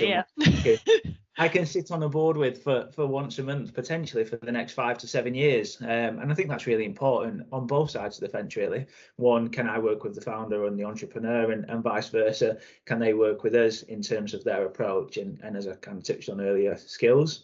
I 1.37 1.49
can 1.49 1.65
sit 1.65 1.91
on 1.91 2.01
a 2.03 2.07
board 2.07 2.37
with 2.37 2.63
for, 2.63 2.87
for 2.93 3.05
once 3.05 3.39
a 3.39 3.43
month, 3.43 3.73
potentially 3.73 4.23
for 4.23 4.37
the 4.37 4.51
next 4.53 4.71
five 4.71 4.97
to 4.99 5.07
seven 5.07 5.35
years. 5.35 5.77
Um, 5.81 6.19
and 6.19 6.31
I 6.31 6.33
think 6.33 6.47
that's 6.47 6.65
really 6.65 6.85
important 6.85 7.45
on 7.51 7.67
both 7.67 7.89
sides 7.91 8.17
of 8.17 8.21
the 8.21 8.29
fence, 8.29 8.55
really. 8.55 8.85
One, 9.17 9.49
can 9.49 9.67
I 9.67 9.77
work 9.79 10.05
with 10.05 10.15
the 10.15 10.21
founder 10.21 10.65
and 10.65 10.79
the 10.79 10.85
entrepreneur, 10.85 11.51
and, 11.51 11.69
and 11.69 11.83
vice 11.83 12.07
versa? 12.07 12.57
Can 12.85 12.99
they 12.99 13.13
work 13.13 13.43
with 13.43 13.53
us 13.53 13.83
in 13.83 14.01
terms 14.01 14.33
of 14.33 14.45
their 14.45 14.65
approach 14.65 15.17
and, 15.17 15.37
and 15.43 15.57
as 15.57 15.67
I 15.67 15.75
kind 15.75 15.97
of 15.97 16.05
touched 16.05 16.29
on 16.29 16.39
earlier, 16.39 16.77
skills? 16.77 17.43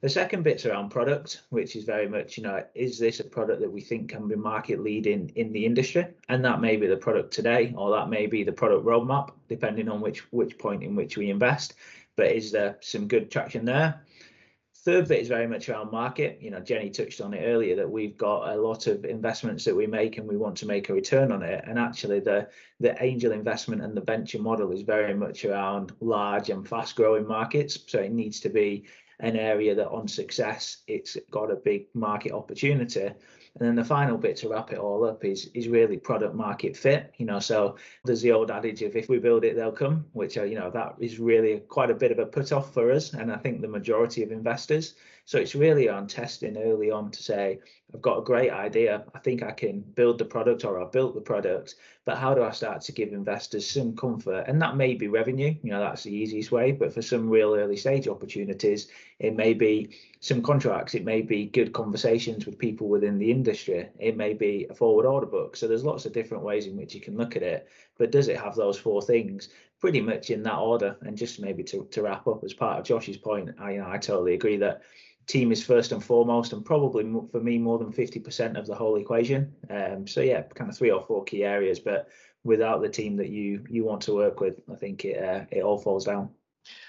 The 0.00 0.08
second 0.08 0.44
bit's 0.44 0.64
around 0.64 0.90
product, 0.90 1.42
which 1.50 1.74
is 1.74 1.82
very 1.82 2.08
much, 2.08 2.36
you 2.36 2.44
know, 2.44 2.64
is 2.74 3.00
this 3.00 3.18
a 3.18 3.24
product 3.24 3.60
that 3.60 3.72
we 3.72 3.80
think 3.80 4.08
can 4.08 4.28
be 4.28 4.36
market 4.36 4.80
leading 4.80 5.32
in 5.34 5.52
the 5.52 5.66
industry? 5.66 6.06
And 6.28 6.44
that 6.44 6.60
may 6.60 6.76
be 6.76 6.86
the 6.86 6.96
product 6.96 7.32
today, 7.32 7.74
or 7.76 7.90
that 7.90 8.08
may 8.08 8.26
be 8.26 8.44
the 8.44 8.52
product 8.52 8.86
roadmap, 8.86 9.32
depending 9.48 9.88
on 9.88 10.00
which 10.00 10.20
which 10.32 10.56
point 10.56 10.84
in 10.84 10.94
which 10.94 11.16
we 11.16 11.30
invest 11.30 11.74
but 12.18 12.32
is 12.32 12.50
there 12.50 12.76
some 12.80 13.06
good 13.06 13.30
traction 13.30 13.64
there? 13.64 14.02
Third 14.84 15.06
bit 15.06 15.20
is 15.20 15.28
very 15.28 15.46
much 15.46 15.68
around 15.68 15.92
market. 15.92 16.38
You 16.42 16.50
know, 16.50 16.58
Jenny 16.58 16.90
touched 16.90 17.20
on 17.20 17.32
it 17.32 17.44
earlier 17.44 17.76
that 17.76 17.88
we've 17.88 18.16
got 18.16 18.52
a 18.52 18.60
lot 18.60 18.88
of 18.88 19.04
investments 19.04 19.64
that 19.64 19.76
we 19.76 19.86
make 19.86 20.18
and 20.18 20.26
we 20.26 20.36
want 20.36 20.56
to 20.56 20.66
make 20.66 20.88
a 20.88 20.94
return 20.94 21.30
on 21.30 21.44
it. 21.44 21.64
And 21.64 21.78
actually, 21.78 22.18
the 22.18 22.48
the 22.80 23.00
angel 23.02 23.30
investment 23.30 23.82
and 23.82 23.96
the 23.96 24.00
venture 24.00 24.40
model 24.40 24.72
is 24.72 24.82
very 24.82 25.14
much 25.14 25.44
around 25.44 25.92
large 26.00 26.50
and 26.50 26.66
fast 26.68 26.96
growing 26.96 27.26
markets. 27.26 27.78
So 27.86 28.00
it 28.00 28.10
needs 28.10 28.40
to 28.40 28.48
be 28.48 28.86
an 29.20 29.36
area 29.36 29.76
that 29.76 29.88
on 29.88 30.08
success 30.08 30.78
it's 30.88 31.16
got 31.30 31.52
a 31.52 31.56
big 31.56 31.86
market 31.94 32.32
opportunity 32.32 33.10
and 33.58 33.68
then 33.68 33.74
the 33.74 33.84
final 33.84 34.16
bit 34.16 34.36
to 34.36 34.48
wrap 34.48 34.72
it 34.72 34.78
all 34.78 35.04
up 35.04 35.24
is 35.24 35.50
is 35.54 35.68
really 35.68 35.96
product 35.96 36.34
market 36.34 36.76
fit. 36.76 37.12
You 37.16 37.26
know, 37.26 37.40
so 37.40 37.76
there's 38.04 38.22
the 38.22 38.32
old 38.32 38.50
adage 38.50 38.82
of 38.82 38.94
if 38.94 39.08
we 39.08 39.18
build 39.18 39.44
it, 39.44 39.56
they'll 39.56 39.72
come, 39.72 40.06
which 40.12 40.36
are, 40.36 40.46
you 40.46 40.58
know 40.58 40.70
that 40.70 40.94
is 40.98 41.18
really 41.18 41.60
quite 41.68 41.90
a 41.90 41.94
bit 41.94 42.12
of 42.12 42.18
a 42.18 42.26
put 42.26 42.52
off 42.52 42.72
for 42.72 42.90
us, 42.90 43.14
and 43.14 43.32
I 43.32 43.36
think 43.36 43.60
the 43.60 43.68
majority 43.68 44.22
of 44.22 44.30
investors. 44.30 44.94
So 45.28 45.36
it's 45.38 45.54
really 45.54 45.90
on 45.90 46.06
testing 46.06 46.56
early 46.56 46.90
on 46.90 47.10
to 47.10 47.22
say, 47.22 47.58
I've 47.92 48.00
got 48.00 48.16
a 48.16 48.22
great 48.22 48.50
idea. 48.50 49.04
I 49.14 49.18
think 49.18 49.42
I 49.42 49.50
can 49.50 49.80
build 49.80 50.16
the 50.16 50.24
product 50.24 50.64
or 50.64 50.80
I've 50.80 50.90
built 50.90 51.14
the 51.14 51.20
product, 51.20 51.74
but 52.06 52.16
how 52.16 52.32
do 52.32 52.42
I 52.42 52.50
start 52.50 52.80
to 52.80 52.92
give 52.92 53.12
investors 53.12 53.68
some 53.68 53.94
comfort? 53.94 54.44
And 54.48 54.60
that 54.62 54.78
may 54.78 54.94
be 54.94 55.06
revenue, 55.06 55.54
you 55.62 55.70
know, 55.70 55.80
that's 55.80 56.04
the 56.04 56.14
easiest 56.14 56.50
way. 56.50 56.72
But 56.72 56.94
for 56.94 57.02
some 57.02 57.28
real 57.28 57.54
early 57.54 57.76
stage 57.76 58.08
opportunities, 58.08 58.88
it 59.18 59.36
may 59.36 59.52
be 59.52 59.90
some 60.20 60.40
contracts, 60.40 60.94
it 60.94 61.04
may 61.04 61.20
be 61.20 61.44
good 61.44 61.74
conversations 61.74 62.46
with 62.46 62.58
people 62.58 62.88
within 62.88 63.18
the 63.18 63.30
industry, 63.30 63.86
it 63.98 64.16
may 64.16 64.32
be 64.32 64.66
a 64.70 64.74
forward 64.74 65.04
order 65.04 65.26
book. 65.26 65.56
So 65.56 65.68
there's 65.68 65.84
lots 65.84 66.06
of 66.06 66.14
different 66.14 66.42
ways 66.42 66.66
in 66.66 66.74
which 66.74 66.94
you 66.94 67.02
can 67.02 67.18
look 67.18 67.36
at 67.36 67.42
it. 67.42 67.68
But 67.98 68.12
does 68.12 68.28
it 68.28 68.40
have 68.40 68.54
those 68.54 68.78
four 68.78 69.02
things? 69.02 69.50
Pretty 69.78 70.00
much 70.00 70.30
in 70.30 70.42
that 70.44 70.56
order. 70.56 70.96
And 71.02 71.18
just 71.18 71.38
maybe 71.38 71.62
to, 71.64 71.86
to 71.90 72.02
wrap 72.02 72.26
up 72.26 72.42
as 72.44 72.54
part 72.54 72.78
of 72.78 72.86
Josh's 72.86 73.18
point, 73.18 73.50
I, 73.60 73.72
you 73.72 73.80
know, 73.80 73.90
I 73.90 73.98
totally 73.98 74.32
agree 74.32 74.56
that 74.56 74.80
team 75.28 75.52
is 75.52 75.62
first 75.62 75.92
and 75.92 76.02
foremost, 76.02 76.52
and 76.52 76.64
probably 76.64 77.04
for 77.30 77.40
me 77.40 77.58
more 77.58 77.78
than 77.78 77.92
50% 77.92 78.58
of 78.58 78.66
the 78.66 78.74
whole 78.74 78.96
equation. 78.96 79.54
Um, 79.70 80.06
so 80.06 80.20
yeah, 80.20 80.42
kind 80.54 80.70
of 80.70 80.76
three 80.76 80.90
or 80.90 81.02
four 81.02 81.22
key 81.22 81.44
areas, 81.44 81.78
but 81.78 82.08
without 82.44 82.80
the 82.80 82.88
team 82.88 83.16
that 83.16 83.28
you 83.28 83.64
you 83.68 83.84
want 83.84 84.02
to 84.02 84.14
work 84.14 84.40
with, 84.40 84.60
I 84.72 84.74
think 84.74 85.04
it 85.04 85.22
uh, 85.22 85.44
it 85.50 85.62
all 85.62 85.78
falls 85.78 86.04
down. 86.04 86.30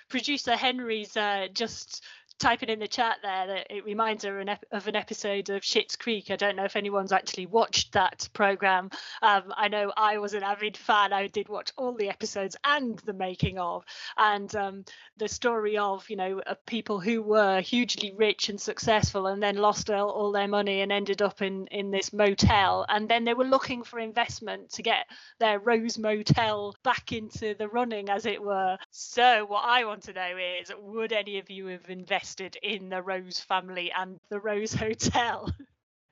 Producer 0.09 0.55
Henry's 0.55 1.15
uh, 1.15 1.47
just 1.53 2.03
typing 2.39 2.69
in 2.69 2.79
the 2.79 2.87
chat 2.87 3.17
there 3.21 3.47
that 3.47 3.67
it 3.69 3.83
reminds 3.83 4.23
her 4.23 4.39
of 4.71 4.87
an 4.87 4.95
episode 4.95 5.49
of 5.49 5.61
Schitt's 5.61 5.95
Creek. 5.95 6.31
I 6.31 6.37
don't 6.37 6.55
know 6.55 6.63
if 6.63 6.75
anyone's 6.75 7.11
actually 7.11 7.45
watched 7.45 7.91
that 7.93 8.27
program. 8.33 8.89
Um, 9.21 9.53
I 9.55 9.67
know 9.67 9.91
I 9.95 10.17
was 10.17 10.33
an 10.33 10.43
avid 10.43 10.77
fan. 10.77 11.11
I 11.13 11.27
did 11.27 11.49
watch 11.49 11.71
all 11.77 11.93
the 11.93 12.09
episodes 12.09 12.55
and 12.63 12.97
the 12.99 13.13
making 13.13 13.59
of, 13.59 13.83
and 14.17 14.53
um, 14.55 14.85
the 15.17 15.27
story 15.27 15.77
of 15.77 16.09
you 16.09 16.15
know 16.15 16.41
of 16.47 16.65
people 16.65 16.99
who 16.99 17.21
were 17.21 17.59
hugely 17.59 18.13
rich 18.15 18.49
and 18.49 18.59
successful 18.59 19.27
and 19.27 19.43
then 19.43 19.57
lost 19.57 19.89
all, 19.89 20.09
all 20.09 20.31
their 20.31 20.47
money 20.47 20.81
and 20.81 20.91
ended 20.91 21.21
up 21.21 21.41
in 21.41 21.67
in 21.67 21.91
this 21.91 22.13
motel, 22.13 22.85
and 22.87 23.09
then 23.09 23.25
they 23.25 23.33
were 23.33 23.43
looking 23.43 23.83
for 23.83 23.99
investment 23.99 24.69
to 24.71 24.81
get 24.81 25.05
their 25.39 25.59
Rose 25.59 25.97
Motel 25.97 26.73
back 26.83 27.11
into 27.11 27.53
the 27.53 27.67
running, 27.67 28.09
as 28.09 28.25
it 28.25 28.41
were. 28.41 28.77
So 28.91 29.45
what 29.45 29.65
I 29.65 29.83
want 29.83 30.03
to 30.03 30.13
know 30.13 30.37
is, 30.61 30.71
would 30.79 31.11
any 31.11 31.39
of 31.39 31.49
you 31.49 31.67
have 31.67 31.89
invested 31.89 32.28
in 32.61 32.89
the 32.89 33.01
Rose 33.01 33.39
family 33.39 33.91
and 33.97 34.17
the 34.29 34.39
Rose 34.39 34.73
Hotel? 34.73 35.53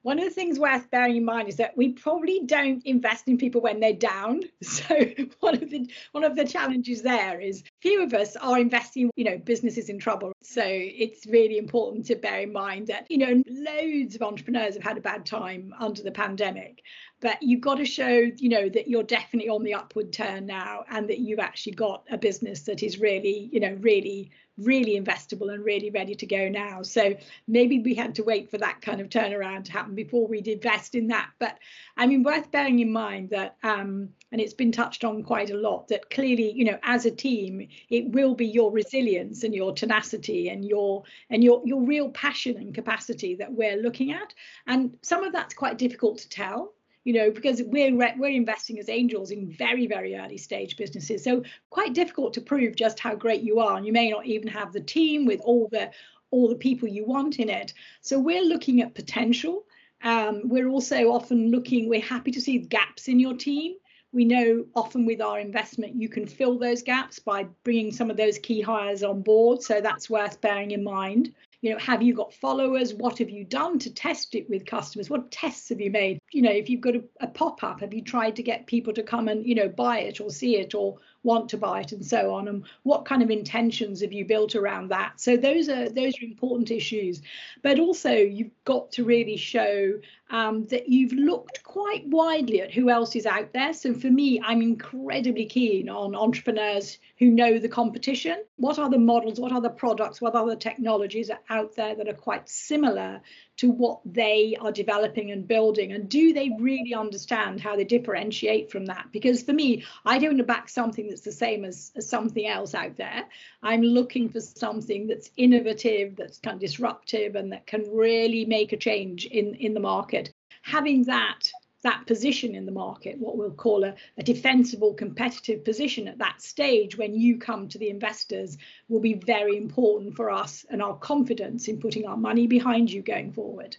One 0.04 0.20
of 0.20 0.26
the 0.26 0.32
things 0.32 0.58
worth 0.58 0.90
bearing 0.90 1.18
in 1.18 1.26
mind 1.26 1.50
is 1.50 1.58
that 1.58 1.76
we 1.76 1.92
probably 1.92 2.42
don't 2.46 2.86
invest 2.86 3.28
in 3.28 3.38
people 3.38 3.60
when 3.60 3.82
they're 3.82 3.92
down. 3.94 4.42
So 4.62 4.96
one 5.40 5.56
of 5.56 5.70
the 5.70 5.90
one 6.14 6.24
of 6.24 6.36
the 6.36 6.46
challenges 6.46 7.02
there 7.02 7.42
is 7.42 7.64
few 7.82 8.04
of 8.04 8.14
us 8.14 8.36
are 8.38 8.58
investing, 8.58 9.10
you 9.16 9.26
know, 9.26 9.38
businesses 9.38 9.90
in 9.90 10.00
trouble. 10.00 10.32
So 10.44 10.64
it's 10.66 11.26
really 11.26 11.58
important 11.58 12.06
to 12.06 12.16
bear 12.16 12.42
in 12.42 12.54
mind 12.54 12.88
that, 12.88 13.08
you 13.10 13.18
know, 13.18 13.44
loads 13.48 14.16
of 14.16 14.22
entrepreneurs 14.22 14.76
have 14.76 14.84
had 14.84 14.98
a 14.98 15.02
bad 15.02 15.26
time 15.26 15.74
under 15.78 16.04
the 16.04 16.12
pandemic 16.12 16.84
but 17.20 17.42
you've 17.42 17.62
got 17.62 17.76
to 17.76 17.86
show 17.86 18.30
you 18.38 18.50
know 18.50 18.70
that 18.70 18.88
you're 18.88 19.04
definitely 19.04 19.50
on 19.50 19.64
the 19.64 19.74
upward 19.74 20.14
turn 20.14 20.46
now 20.46 20.84
and 20.90 21.10
that 21.10 21.20
you've 21.20 21.40
actually 21.40 21.74
got 21.74 22.04
a 22.12 22.18
business 22.18 22.62
that 22.62 22.84
is 22.84 23.00
really 23.00 23.50
you 23.52 23.60
know 23.60 23.76
really 23.82 24.32
really 24.58 25.00
investable 25.00 25.54
and 25.54 25.64
really 25.64 25.90
ready 25.90 26.16
to 26.16 26.26
go 26.26 26.50
now. 26.50 26.82
So 26.82 27.16
maybe 27.48 27.80
we 27.80 27.94
had 27.94 28.16
to 28.16 28.24
wait 28.24 28.50
for 28.50 28.58
that 28.58 28.82
kind 28.82 29.02
of 29.02 29.10
turnaround 29.10 29.66
to 29.66 29.72
happen 29.72 29.96
before 29.96 30.28
we'd 30.28 30.48
invest 30.48 30.96
in 30.96 31.08
that. 31.08 31.30
But 31.40 31.58
i 31.98 32.06
mean 32.06 32.24
worth 32.24 32.52
bearing 32.52 32.80
in 32.80 32.92
mind 32.92 33.32
that 33.32 33.58
um 33.64 34.10
and 34.32 34.40
it's 34.40 34.54
been 34.54 34.72
touched 34.72 35.04
on 35.04 35.24
quite 35.24 35.50
a 35.50 35.58
lot 35.58 35.88
that 35.88 36.10
clearly 36.10 36.52
you 36.52 36.66
know 36.66 36.78
as 36.84 37.06
a 37.06 37.12
team 37.12 37.68
it 37.90 38.10
will 38.12 38.36
be 38.36 38.46
your 38.46 38.72
resilience 38.72 39.44
and 39.44 39.54
your 39.54 39.74
tenacity 39.74 40.50
and 40.50 40.64
your 40.64 41.04
and 41.30 41.44
your 41.44 41.62
your 41.66 41.82
real 41.82 42.10
passion 42.10 42.58
and 42.58 42.74
capacity 42.74 43.36
that 43.36 43.52
we're 43.52 43.78
looking 43.78 44.12
at. 44.12 44.34
And 44.66 44.98
some 45.02 45.24
of 45.24 45.34
that's 45.34 45.54
quite 45.54 45.78
difficult 45.78 46.20
to 46.20 46.30
tell 46.30 46.74
you 47.08 47.14
know, 47.14 47.32
because 47.32 47.64
we're 47.64 47.96
we're 47.96 48.28
investing 48.28 48.80
as 48.80 48.90
angels 48.90 49.32
in 49.32 49.50
very 49.50 49.88
very 49.88 50.18
early 50.18 50.38
stage 50.38 50.76
businesses, 50.76 51.24
so 51.24 51.42
quite 51.70 51.94
difficult 51.94 52.34
to 52.34 52.42
prove 52.42 52.76
just 52.76 53.00
how 53.00 53.16
great 53.16 53.44
you 53.44 53.62
are, 53.62 53.78
and 53.78 53.86
you 53.86 53.94
may 53.94 54.10
not 54.10 54.26
even 54.26 54.50
have 54.50 54.74
the 54.74 54.82
team 54.82 55.26
with 55.26 55.40
all 55.40 55.70
the 55.72 55.90
all 56.32 56.50
the 56.50 56.56
people 56.56 56.86
you 56.86 57.06
want 57.06 57.40
in 57.40 57.48
it. 57.48 57.74
So 58.02 58.20
we're 58.20 58.44
looking 58.44 58.82
at 58.82 58.94
potential. 58.94 59.64
Um, 60.04 60.50
we're 60.50 60.68
also 60.68 61.14
often 61.14 61.50
looking. 61.50 61.88
We're 61.88 62.02
happy 62.02 62.32
to 62.32 62.42
see 62.42 62.58
gaps 62.58 63.08
in 63.08 63.22
your 63.22 63.38
team. 63.38 63.76
We 64.12 64.26
know 64.26 64.66
often 64.76 65.06
with 65.06 65.22
our 65.22 65.40
investment, 65.40 65.96
you 65.96 66.10
can 66.10 66.28
fill 66.28 66.60
those 66.60 66.84
gaps 66.84 67.20
by 67.20 67.46
bringing 67.64 67.94
some 67.94 68.12
of 68.12 68.18
those 68.18 68.38
key 68.38 68.60
hires 68.60 69.02
on 69.02 69.22
board. 69.22 69.64
So 69.64 69.80
that's 69.80 70.10
worth 70.10 70.42
bearing 70.42 70.72
in 70.72 70.84
mind 70.84 71.34
you 71.62 71.72
know 71.72 71.80
have 71.80 72.02
you 72.02 72.14
got 72.14 72.34
followers? 72.34 72.94
What 72.94 73.18
have 73.18 73.30
you 73.30 73.44
done 73.44 73.80
to 73.80 73.94
test 73.94 74.36
it 74.36 74.50
with 74.50 74.66
customers? 74.66 75.10
What 75.10 75.32
tests 75.32 75.70
have 75.70 75.82
you 75.82 75.92
made? 75.92 76.20
You 76.32 76.42
know 76.44 76.52
if 76.52 76.70
you've 76.70 76.82
got 76.82 76.96
a, 76.96 77.04
a 77.22 77.28
pop-up 77.28 77.82
have 77.82 77.94
you 77.94 78.02
tried 78.02 78.36
to 78.36 78.44
get 78.44 78.68
people 78.68 78.94
to 78.94 79.04
come 79.04 79.28
and 79.28 79.46
you 79.46 79.56
know 79.56 79.70
buy 79.70 80.00
it 80.00 80.22
or 80.22 80.30
see 80.30 80.58
it 80.58 80.76
or 80.76 80.98
want 81.24 81.50
to 81.50 81.58
buy 81.58 81.82
it 81.82 81.92
and 81.92 82.06
so 82.06 82.34
on 82.34 82.48
and 82.48 82.64
what 82.84 83.06
kind 83.06 83.22
of 83.22 83.30
intentions 83.30 84.02
have 84.02 84.14
you 84.14 84.26
built 84.26 84.56
around 84.56 84.90
that? 84.90 85.20
So 85.20 85.36
those 85.36 85.68
are 85.70 85.90
those 85.90 86.14
are 86.22 86.26
important 86.26 86.72
issues. 86.72 87.22
But 87.62 87.80
also 87.80 88.12
you've 88.12 88.52
got 88.66 88.92
to 88.94 89.04
really 89.04 89.38
show 89.38 89.94
um, 90.30 90.66
that 90.66 90.90
you've 90.90 91.14
looked 91.14 91.64
quite 91.64 92.06
widely 92.08 92.62
at 92.62 92.74
who 92.74 92.90
else 92.90 93.16
is 93.16 93.26
out 93.26 93.54
there. 93.54 93.74
So 93.74 93.94
for 93.94 94.08
me 94.08 94.42
i'm 94.44 94.62
incredibly 94.62 95.46
keen 95.46 95.90
on 95.90 96.16
entrepreneurs 96.16 97.00
who 97.18 97.30
know 97.30 97.60
the 97.60 97.70
competition. 97.70 98.44
What 98.58 98.80
are 98.80 98.90
the 98.90 99.00
models? 99.00 99.40
What 99.40 99.52
are 99.52 99.62
the 99.62 99.70
products? 99.70 100.22
What 100.22 100.36
are 100.36 100.48
the 100.48 100.56
technologies 100.56 101.30
are 101.30 101.40
out 101.50 101.76
there 101.76 101.96
that 101.96 102.08
are 102.08 102.14
quite 102.14 102.48
similar 102.48 103.22
to 103.58 103.72
what 103.72 104.02
they 104.06 104.56
are 104.60 104.72
developing 104.72 105.32
and 105.32 105.48
building? 105.48 105.92
And 105.92 106.08
do 106.08 106.32
they 106.32 106.52
really 106.60 106.94
understand 106.94 107.60
how 107.60 107.76
they 107.76 107.86
differentiate 107.86 108.72
from 108.72 108.86
that? 108.86 109.08
Because 109.12 109.44
for 109.44 109.54
me 109.54 109.84
i 110.06 110.18
don't 110.18 110.30
want 110.32 110.38
to 110.38 110.44
back 110.44 110.70
something 110.70 111.07
that's 111.10 111.22
the 111.22 111.32
same 111.32 111.66
as, 111.66 111.92
as 111.96 112.10
something 112.10 112.48
else 112.48 112.74
out 112.74 112.96
there 112.98 113.24
i'm 113.64 113.82
looking 113.82 114.30
for 114.30 114.40
something 114.40 115.08
that's 115.08 115.32
innovative 115.38 116.16
that's 116.16 116.40
kind 116.40 116.56
of 116.56 116.62
disruptive 116.62 117.36
and 117.36 117.52
that 117.52 117.66
can 117.66 117.84
really 117.94 118.46
make 118.46 118.74
a 118.74 118.78
change 118.78 119.26
in 119.26 119.56
in 119.56 119.74
the 119.74 119.80
market 119.80 120.32
having 120.62 121.04
that 121.04 121.52
that 121.84 122.06
position 122.08 122.56
in 122.56 122.66
the 122.66 122.72
market, 122.72 123.20
what 123.20 123.38
we'll 123.38 123.52
call 123.52 123.84
a, 123.84 123.94
a, 124.18 124.24
defensible 124.24 124.94
competitive 124.94 125.64
position 125.64 126.08
at 126.08 126.18
that 126.18 126.42
stage 126.42 126.98
when 126.98 127.16
you 127.16 127.38
come 127.38 127.70
to 127.70 127.78
the 127.78 127.90
investors, 127.90 128.58
will 128.90 129.00
be 129.00 129.14
very 129.14 129.56
important 129.58 130.16
for 130.16 130.30
us 130.30 130.66
and 130.70 130.82
our 130.82 130.98
confidence 130.98 131.68
in 131.68 131.80
putting 131.80 132.06
our 132.06 132.18
money 132.18 132.48
behind 132.48 132.92
you 132.92 133.02
going 133.02 133.32
forward. 133.32 133.78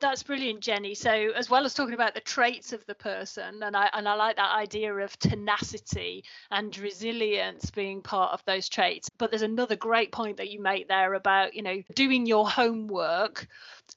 That's 0.00 0.22
brilliant, 0.22 0.60
Jenny. 0.60 0.94
So, 0.94 1.10
as 1.12 1.50
well 1.50 1.66
as 1.66 1.74
talking 1.74 1.92
about 1.92 2.14
the 2.14 2.20
traits 2.20 2.72
of 2.72 2.84
the 2.86 2.94
person, 2.94 3.62
and 3.62 3.76
I 3.76 3.90
and 3.92 4.08
I 4.08 4.14
like 4.14 4.36
that 4.36 4.54
idea 4.54 4.94
of 4.94 5.18
tenacity 5.18 6.24
and 6.50 6.76
resilience 6.78 7.70
being 7.70 8.00
part 8.00 8.32
of 8.32 8.42
those 8.46 8.70
traits. 8.70 9.10
But 9.10 9.30
there's 9.30 9.42
another 9.42 9.76
great 9.76 10.10
point 10.10 10.38
that 10.38 10.48
you 10.48 10.58
make 10.58 10.88
there 10.88 11.12
about 11.12 11.52
you 11.52 11.60
know 11.60 11.82
doing 11.94 12.24
your 12.24 12.48
homework, 12.48 13.46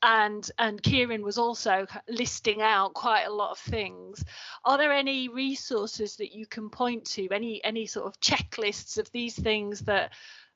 and 0.01 0.49
and 0.59 0.83
Kiran 0.83 1.21
was 1.21 1.37
also 1.37 1.87
listing 2.09 2.61
out 2.61 2.93
quite 2.93 3.23
a 3.23 3.33
lot 3.33 3.51
of 3.51 3.59
things. 3.59 4.25
Are 4.65 4.77
there 4.77 4.91
any 4.91 5.29
resources 5.29 6.17
that 6.17 6.35
you 6.35 6.45
can 6.45 6.69
point 6.69 7.05
to? 7.11 7.29
Any 7.31 7.63
any 7.63 7.85
sort 7.85 8.07
of 8.07 8.19
checklists 8.19 8.97
of 8.97 9.09
these 9.11 9.35
things 9.39 9.79
that 9.81 10.11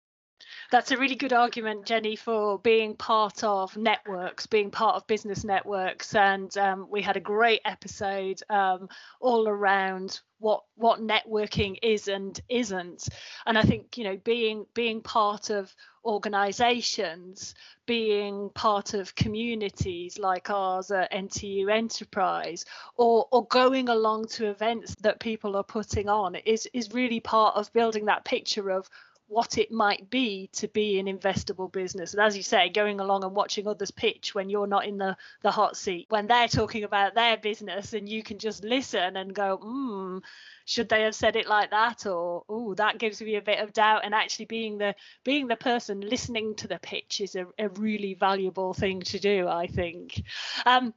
that's 0.70 0.90
a 0.90 0.96
really 0.96 1.14
good 1.14 1.32
argument, 1.32 1.86
Jenny, 1.86 2.16
for 2.16 2.58
being 2.58 2.96
part 2.96 3.44
of 3.44 3.76
networks, 3.76 4.46
being 4.46 4.70
part 4.70 4.96
of 4.96 5.06
business 5.06 5.44
networks. 5.44 6.14
And 6.14 6.56
um, 6.58 6.88
we 6.90 7.02
had 7.02 7.16
a 7.16 7.20
great 7.20 7.60
episode 7.64 8.40
um, 8.50 8.88
all 9.20 9.48
around 9.48 10.20
what 10.38 10.64
what 10.74 11.00
networking 11.00 11.78
is 11.82 12.08
and 12.08 12.38
isn't. 12.48 13.08
And 13.46 13.56
I 13.56 13.62
think 13.62 13.96
you 13.96 14.04
know 14.04 14.16
being 14.18 14.66
being 14.74 15.00
part 15.00 15.50
of 15.50 15.74
organizations 16.04 17.54
being 17.86 18.48
part 18.50 18.94
of 18.94 19.14
communities 19.14 20.18
like 20.18 20.50
ours 20.50 20.90
at 20.90 21.12
NTU 21.12 21.70
Enterprise 21.72 22.64
or 22.96 23.26
or 23.32 23.46
going 23.46 23.88
along 23.88 24.26
to 24.26 24.46
events 24.46 24.94
that 25.00 25.18
people 25.20 25.56
are 25.56 25.64
putting 25.64 26.08
on 26.08 26.34
is 26.36 26.68
is 26.72 26.92
really 26.92 27.20
part 27.20 27.56
of 27.56 27.72
building 27.72 28.04
that 28.04 28.24
picture 28.24 28.70
of 28.70 28.88
what 29.28 29.58
it 29.58 29.72
might 29.72 30.08
be 30.08 30.48
to 30.52 30.68
be 30.68 30.98
an 30.98 31.06
investable 31.06 31.70
business. 31.70 32.14
And 32.14 32.22
as 32.22 32.36
you 32.36 32.42
say, 32.42 32.68
going 32.68 33.00
along 33.00 33.24
and 33.24 33.34
watching 33.34 33.66
others 33.66 33.90
pitch 33.90 34.34
when 34.34 34.48
you're 34.48 34.66
not 34.66 34.86
in 34.86 34.98
the, 34.98 35.16
the 35.42 35.50
hot 35.50 35.76
seat, 35.76 36.06
when 36.08 36.26
they're 36.26 36.48
talking 36.48 36.84
about 36.84 37.14
their 37.14 37.36
business 37.36 37.92
and 37.92 38.08
you 38.08 38.22
can 38.22 38.38
just 38.38 38.62
listen 38.62 39.16
and 39.16 39.34
go, 39.34 39.56
hmm, 39.56 40.18
should 40.64 40.88
they 40.88 41.02
have 41.02 41.14
said 41.14 41.36
it 41.36 41.48
like 41.48 41.70
that? 41.70 42.06
Or 42.06 42.44
oh, 42.48 42.74
that 42.74 42.98
gives 42.98 43.20
me 43.20 43.36
a 43.36 43.42
bit 43.42 43.60
of 43.60 43.72
doubt. 43.72 44.02
And 44.04 44.14
actually 44.14 44.46
being 44.46 44.78
the 44.78 44.94
being 45.24 45.48
the 45.48 45.56
person 45.56 46.00
listening 46.00 46.54
to 46.56 46.68
the 46.68 46.78
pitch 46.78 47.20
is 47.20 47.34
a, 47.34 47.46
a 47.58 47.68
really 47.70 48.14
valuable 48.14 48.74
thing 48.74 49.00
to 49.02 49.18
do, 49.18 49.48
I 49.48 49.66
think. 49.66 50.22
Um, 50.64 50.94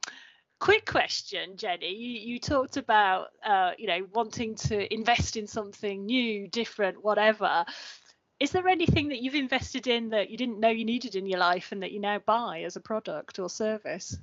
quick 0.60 0.84
question 0.84 1.56
jenny 1.56 1.94
you, 1.94 2.34
you 2.34 2.38
talked 2.38 2.76
about 2.76 3.28
uh, 3.44 3.70
you 3.78 3.86
know 3.86 4.06
wanting 4.12 4.54
to 4.54 4.92
invest 4.92 5.38
in 5.38 5.46
something 5.46 6.04
new 6.04 6.46
different 6.48 7.02
whatever 7.02 7.64
is 8.40 8.50
there 8.50 8.66
anything 8.66 9.08
that 9.08 9.20
you've 9.22 9.34
invested 9.34 9.86
in 9.86 10.10
that 10.10 10.30
you 10.30 10.36
didn't 10.38 10.58
know 10.58 10.70
you 10.70 10.86
needed 10.86 11.14
in 11.14 11.26
your 11.26 11.38
life 11.38 11.72
and 11.72 11.82
that 11.82 11.92
you 11.92 12.00
now 12.00 12.18
buy 12.18 12.62
as 12.62 12.76
a 12.76 12.80
product 12.80 13.38
or 13.38 13.50
service? 13.50 14.16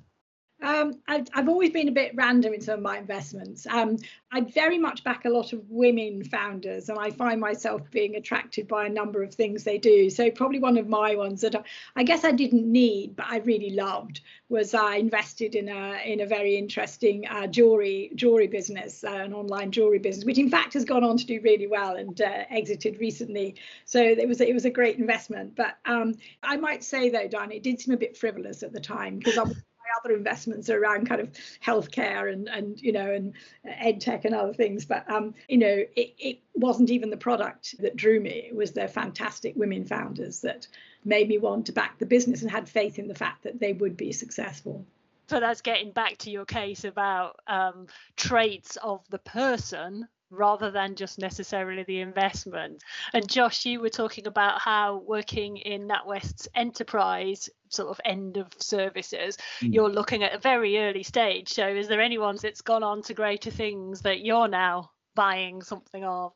Um, 0.61 0.99
I've, 1.07 1.27
I've, 1.35 1.49
always 1.49 1.69
been 1.69 1.87
a 1.87 1.91
bit 1.91 2.13
random 2.15 2.51
in 2.51 2.61
some 2.61 2.79
of 2.79 2.81
my 2.81 2.97
investments. 2.97 3.67
Um, 3.67 3.97
I 4.31 4.41
very 4.41 4.79
much 4.79 5.03
back 5.03 5.25
a 5.25 5.29
lot 5.29 5.53
of 5.53 5.69
women 5.69 6.23
founders, 6.23 6.89
and 6.89 6.97
I 6.97 7.11
find 7.11 7.39
myself 7.39 7.83
being 7.91 8.15
attracted 8.15 8.67
by 8.67 8.87
a 8.87 8.89
number 8.89 9.21
of 9.21 9.35
things 9.35 9.63
they 9.63 9.77
do. 9.77 10.09
So 10.09 10.31
probably 10.31 10.59
one 10.59 10.77
of 10.77 10.87
my 10.87 11.15
ones 11.15 11.41
that 11.41 11.55
I, 11.55 11.61
I 11.95 12.03
guess 12.03 12.25
I 12.25 12.31
didn't 12.31 12.65
need, 12.65 13.15
but 13.15 13.27
I 13.29 13.37
really 13.37 13.69
loved, 13.69 14.21
was 14.49 14.73
I 14.73 14.95
invested 14.95 15.53
in 15.53 15.69
a 15.69 16.01
in 16.03 16.21
a 16.21 16.25
very 16.25 16.57
interesting 16.57 17.27
uh, 17.27 17.45
jewelry 17.45 18.11
jewelry 18.15 18.47
business, 18.47 19.03
uh, 19.03 19.11
an 19.11 19.33
online 19.33 19.71
jewelry 19.71 19.99
business, 19.99 20.25
which 20.25 20.39
in 20.39 20.49
fact 20.49 20.73
has 20.73 20.85
gone 20.85 21.03
on 21.03 21.17
to 21.17 21.25
do 21.25 21.39
really 21.43 21.67
well 21.67 21.97
and 21.97 22.19
uh, 22.19 22.45
exited 22.49 22.99
recently. 22.99 23.55
So 23.85 24.01
it 24.01 24.27
was 24.27 24.41
it 24.41 24.55
was 24.55 24.65
a 24.65 24.71
great 24.71 24.97
investment. 24.97 25.55
But 25.55 25.77
um, 25.85 26.15
I 26.41 26.57
might 26.57 26.83
say 26.83 27.09
though, 27.09 27.27
Diane, 27.27 27.51
it 27.51 27.61
did 27.61 27.79
seem 27.79 27.93
a 27.93 27.97
bit 27.97 28.17
frivolous 28.17 28.63
at 28.63 28.73
the 28.73 28.81
time 28.81 29.19
because 29.19 29.37
I 29.37 29.43
was 29.43 29.57
other 29.99 30.15
investments 30.15 30.69
are 30.69 30.79
around 30.79 31.07
kind 31.07 31.21
of 31.21 31.31
healthcare 31.63 32.31
and 32.31 32.47
and 32.47 32.81
you 32.81 32.91
know 32.91 33.11
and 33.11 33.33
ed 33.65 34.01
tech 34.01 34.25
and 34.25 34.35
other 34.35 34.53
things. 34.53 34.85
But 34.85 35.09
um 35.09 35.33
you 35.47 35.57
know 35.57 35.83
it, 35.95 36.13
it 36.17 36.39
wasn't 36.53 36.89
even 36.89 37.09
the 37.09 37.17
product 37.17 37.75
that 37.79 37.95
drew 37.95 38.19
me. 38.19 38.47
It 38.49 38.55
was 38.55 38.71
their 38.71 38.87
fantastic 38.87 39.55
women 39.55 39.85
founders 39.85 40.41
that 40.41 40.67
made 41.05 41.27
me 41.27 41.37
want 41.37 41.65
to 41.67 41.71
back 41.71 41.99
the 41.99 42.05
business 42.05 42.41
and 42.41 42.51
had 42.51 42.67
faith 42.67 42.99
in 42.99 43.07
the 43.07 43.15
fact 43.15 43.43
that 43.43 43.59
they 43.59 43.73
would 43.73 43.97
be 43.97 44.11
successful. 44.11 44.85
So 45.29 45.39
that's 45.41 45.61
getting 45.61 45.91
back 45.91 46.17
to 46.19 46.31
your 46.31 46.45
case 46.45 46.85
about 46.85 47.39
um, 47.47 47.87
traits 48.15 48.77
of 48.77 49.07
the 49.09 49.19
person 49.19 50.07
rather 50.29 50.71
than 50.71 50.95
just 50.95 51.19
necessarily 51.19 51.83
the 51.83 51.99
investment. 51.99 52.83
And 53.13 53.29
Josh, 53.29 53.65
you 53.65 53.79
were 53.79 53.89
talking 53.89 54.27
about 54.27 54.59
how 54.59 55.03
working 55.05 55.57
in 55.57 55.87
NatWest's 55.87 56.47
enterprise 56.55 57.49
sort 57.69 57.89
of 57.89 58.01
end 58.05 58.37
of 58.37 58.47
services, 58.59 59.37
mm. 59.61 59.73
you're 59.73 59.89
looking 59.89 60.23
at 60.23 60.33
a 60.33 60.39
very 60.39 60.77
early 60.79 61.03
stage. 61.03 61.49
So 61.49 61.67
is 61.67 61.87
there 61.87 62.01
anyone 62.01 62.37
that's 62.41 62.61
gone 62.61 62.83
on 62.83 63.01
to 63.03 63.13
greater 63.13 63.51
things 63.51 64.01
that 64.01 64.21
you're 64.21 64.47
now 64.47 64.91
buying 65.15 65.61
something 65.61 66.03
of? 66.03 66.33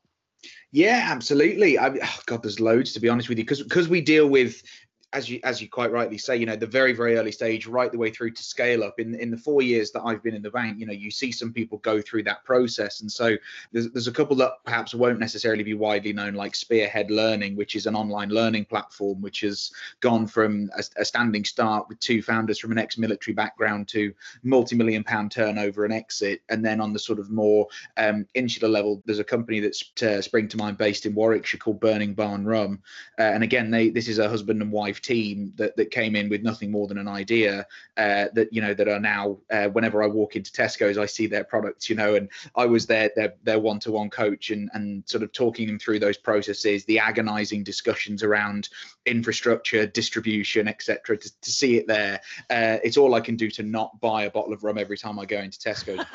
Yeah, 0.71 1.05
absolutely. 1.09 1.77
I, 1.77 1.89
oh 1.89 2.19
God, 2.25 2.41
there's 2.41 2.59
loads 2.59 2.93
to 2.93 2.99
be 2.99 3.09
honest 3.09 3.29
with 3.29 3.37
you, 3.37 3.43
because 3.43 3.61
because 3.61 3.87
we 3.87 4.01
deal 4.01 4.27
with 4.27 4.63
as 5.13 5.29
you 5.29 5.39
as 5.43 5.61
you 5.61 5.67
quite 5.67 5.91
rightly 5.91 6.17
say, 6.17 6.37
you 6.37 6.45
know, 6.45 6.55
the 6.55 6.65
very 6.65 6.93
very 6.93 7.17
early 7.17 7.31
stage, 7.31 7.67
right 7.67 7.91
the 7.91 7.97
way 7.97 8.09
through 8.09 8.31
to 8.31 8.43
scale 8.43 8.83
up. 8.83 8.99
In 8.99 9.13
in 9.15 9.29
the 9.29 9.37
four 9.37 9.61
years 9.61 9.91
that 9.91 10.03
I've 10.03 10.23
been 10.23 10.33
in 10.33 10.41
the 10.41 10.51
bank, 10.51 10.79
you 10.79 10.85
know, 10.85 10.93
you 10.93 11.11
see 11.11 11.31
some 11.31 11.51
people 11.51 11.79
go 11.79 12.01
through 12.01 12.23
that 12.23 12.43
process, 12.45 13.01
and 13.01 13.11
so 13.11 13.35
there's 13.73 13.91
there's 13.91 14.07
a 14.07 14.11
couple 14.11 14.35
that 14.37 14.53
perhaps 14.63 14.93
won't 14.93 15.19
necessarily 15.19 15.63
be 15.63 15.73
widely 15.73 16.13
known, 16.13 16.33
like 16.33 16.55
Spearhead 16.55 17.11
Learning, 17.11 17.55
which 17.55 17.75
is 17.75 17.87
an 17.87 17.95
online 17.95 18.29
learning 18.29 18.65
platform, 18.65 19.21
which 19.21 19.41
has 19.41 19.71
gone 19.99 20.27
from 20.27 20.69
a, 20.77 20.83
a 20.97 21.05
standing 21.05 21.43
start 21.43 21.89
with 21.89 21.99
two 21.99 22.21
founders 22.21 22.59
from 22.59 22.71
an 22.71 22.77
ex-military 22.77 23.33
background 23.33 23.89
to 23.89 24.13
multi-million 24.43 25.03
pound 25.03 25.31
turnover 25.31 25.83
and 25.83 25.93
exit, 25.93 26.41
and 26.47 26.63
then 26.63 26.79
on 26.79 26.93
the 26.93 26.99
sort 26.99 27.19
of 27.19 27.29
more 27.29 27.67
um, 27.97 28.25
insular 28.33 28.69
level, 28.69 29.01
there's 29.05 29.19
a 29.19 29.23
company 29.25 29.59
that's 29.59 29.89
to 29.95 30.21
spring 30.21 30.47
to 30.47 30.57
mind 30.57 30.77
based 30.77 31.05
in 31.05 31.13
Warwickshire 31.13 31.59
called 31.59 31.81
Burning 31.81 32.13
Barn 32.13 32.45
Rum, 32.45 32.81
uh, 33.19 33.23
and 33.23 33.43
again, 33.43 33.71
they 33.71 33.89
this 33.89 34.07
is 34.07 34.17
a 34.17 34.29
husband 34.29 34.61
and 34.61 34.71
wife 34.71 35.00
team 35.01 35.53
that, 35.55 35.75
that 35.75 35.91
came 35.91 36.15
in 36.15 36.29
with 36.29 36.43
nothing 36.43 36.71
more 36.71 36.87
than 36.87 36.97
an 36.97 37.07
idea 37.07 37.65
uh, 37.97 38.25
that 38.33 38.51
you 38.51 38.61
know 38.61 38.73
that 38.73 38.87
are 38.87 38.99
now 38.99 39.37
uh, 39.51 39.67
whenever 39.67 40.03
I 40.03 40.07
walk 40.07 40.35
into 40.35 40.51
Tesco's 40.51 40.97
I 40.97 41.05
see 41.05 41.27
their 41.27 41.43
products 41.43 41.89
you 41.89 41.95
know 41.95 42.15
and 42.15 42.29
I 42.55 42.65
was 42.65 42.85
their 42.85 43.11
their 43.15 43.33
their 43.43 43.59
one-to-one 43.59 44.09
coach 44.09 44.51
and 44.51 44.69
and 44.73 45.03
sort 45.07 45.23
of 45.23 45.31
talking 45.31 45.67
them 45.67 45.79
through 45.79 45.99
those 45.99 46.17
processes 46.17 46.85
the 46.85 46.99
agonizing 46.99 47.63
discussions 47.63 48.23
around 48.23 48.69
infrastructure 49.05 49.87
distribution 49.87 50.67
etc 50.67 51.17
to, 51.17 51.31
to 51.41 51.51
see 51.51 51.77
it 51.77 51.87
there 51.87 52.21
uh, 52.49 52.77
it's 52.83 52.97
all 52.97 53.15
I 53.15 53.19
can 53.19 53.35
do 53.35 53.49
to 53.51 53.63
not 53.63 53.99
buy 53.99 54.23
a 54.23 54.31
bottle 54.31 54.53
of 54.53 54.63
rum 54.63 54.77
every 54.77 54.97
time 54.97 55.17
I 55.17 55.25
go 55.25 55.39
into 55.39 55.57
Tesco. 55.57 56.05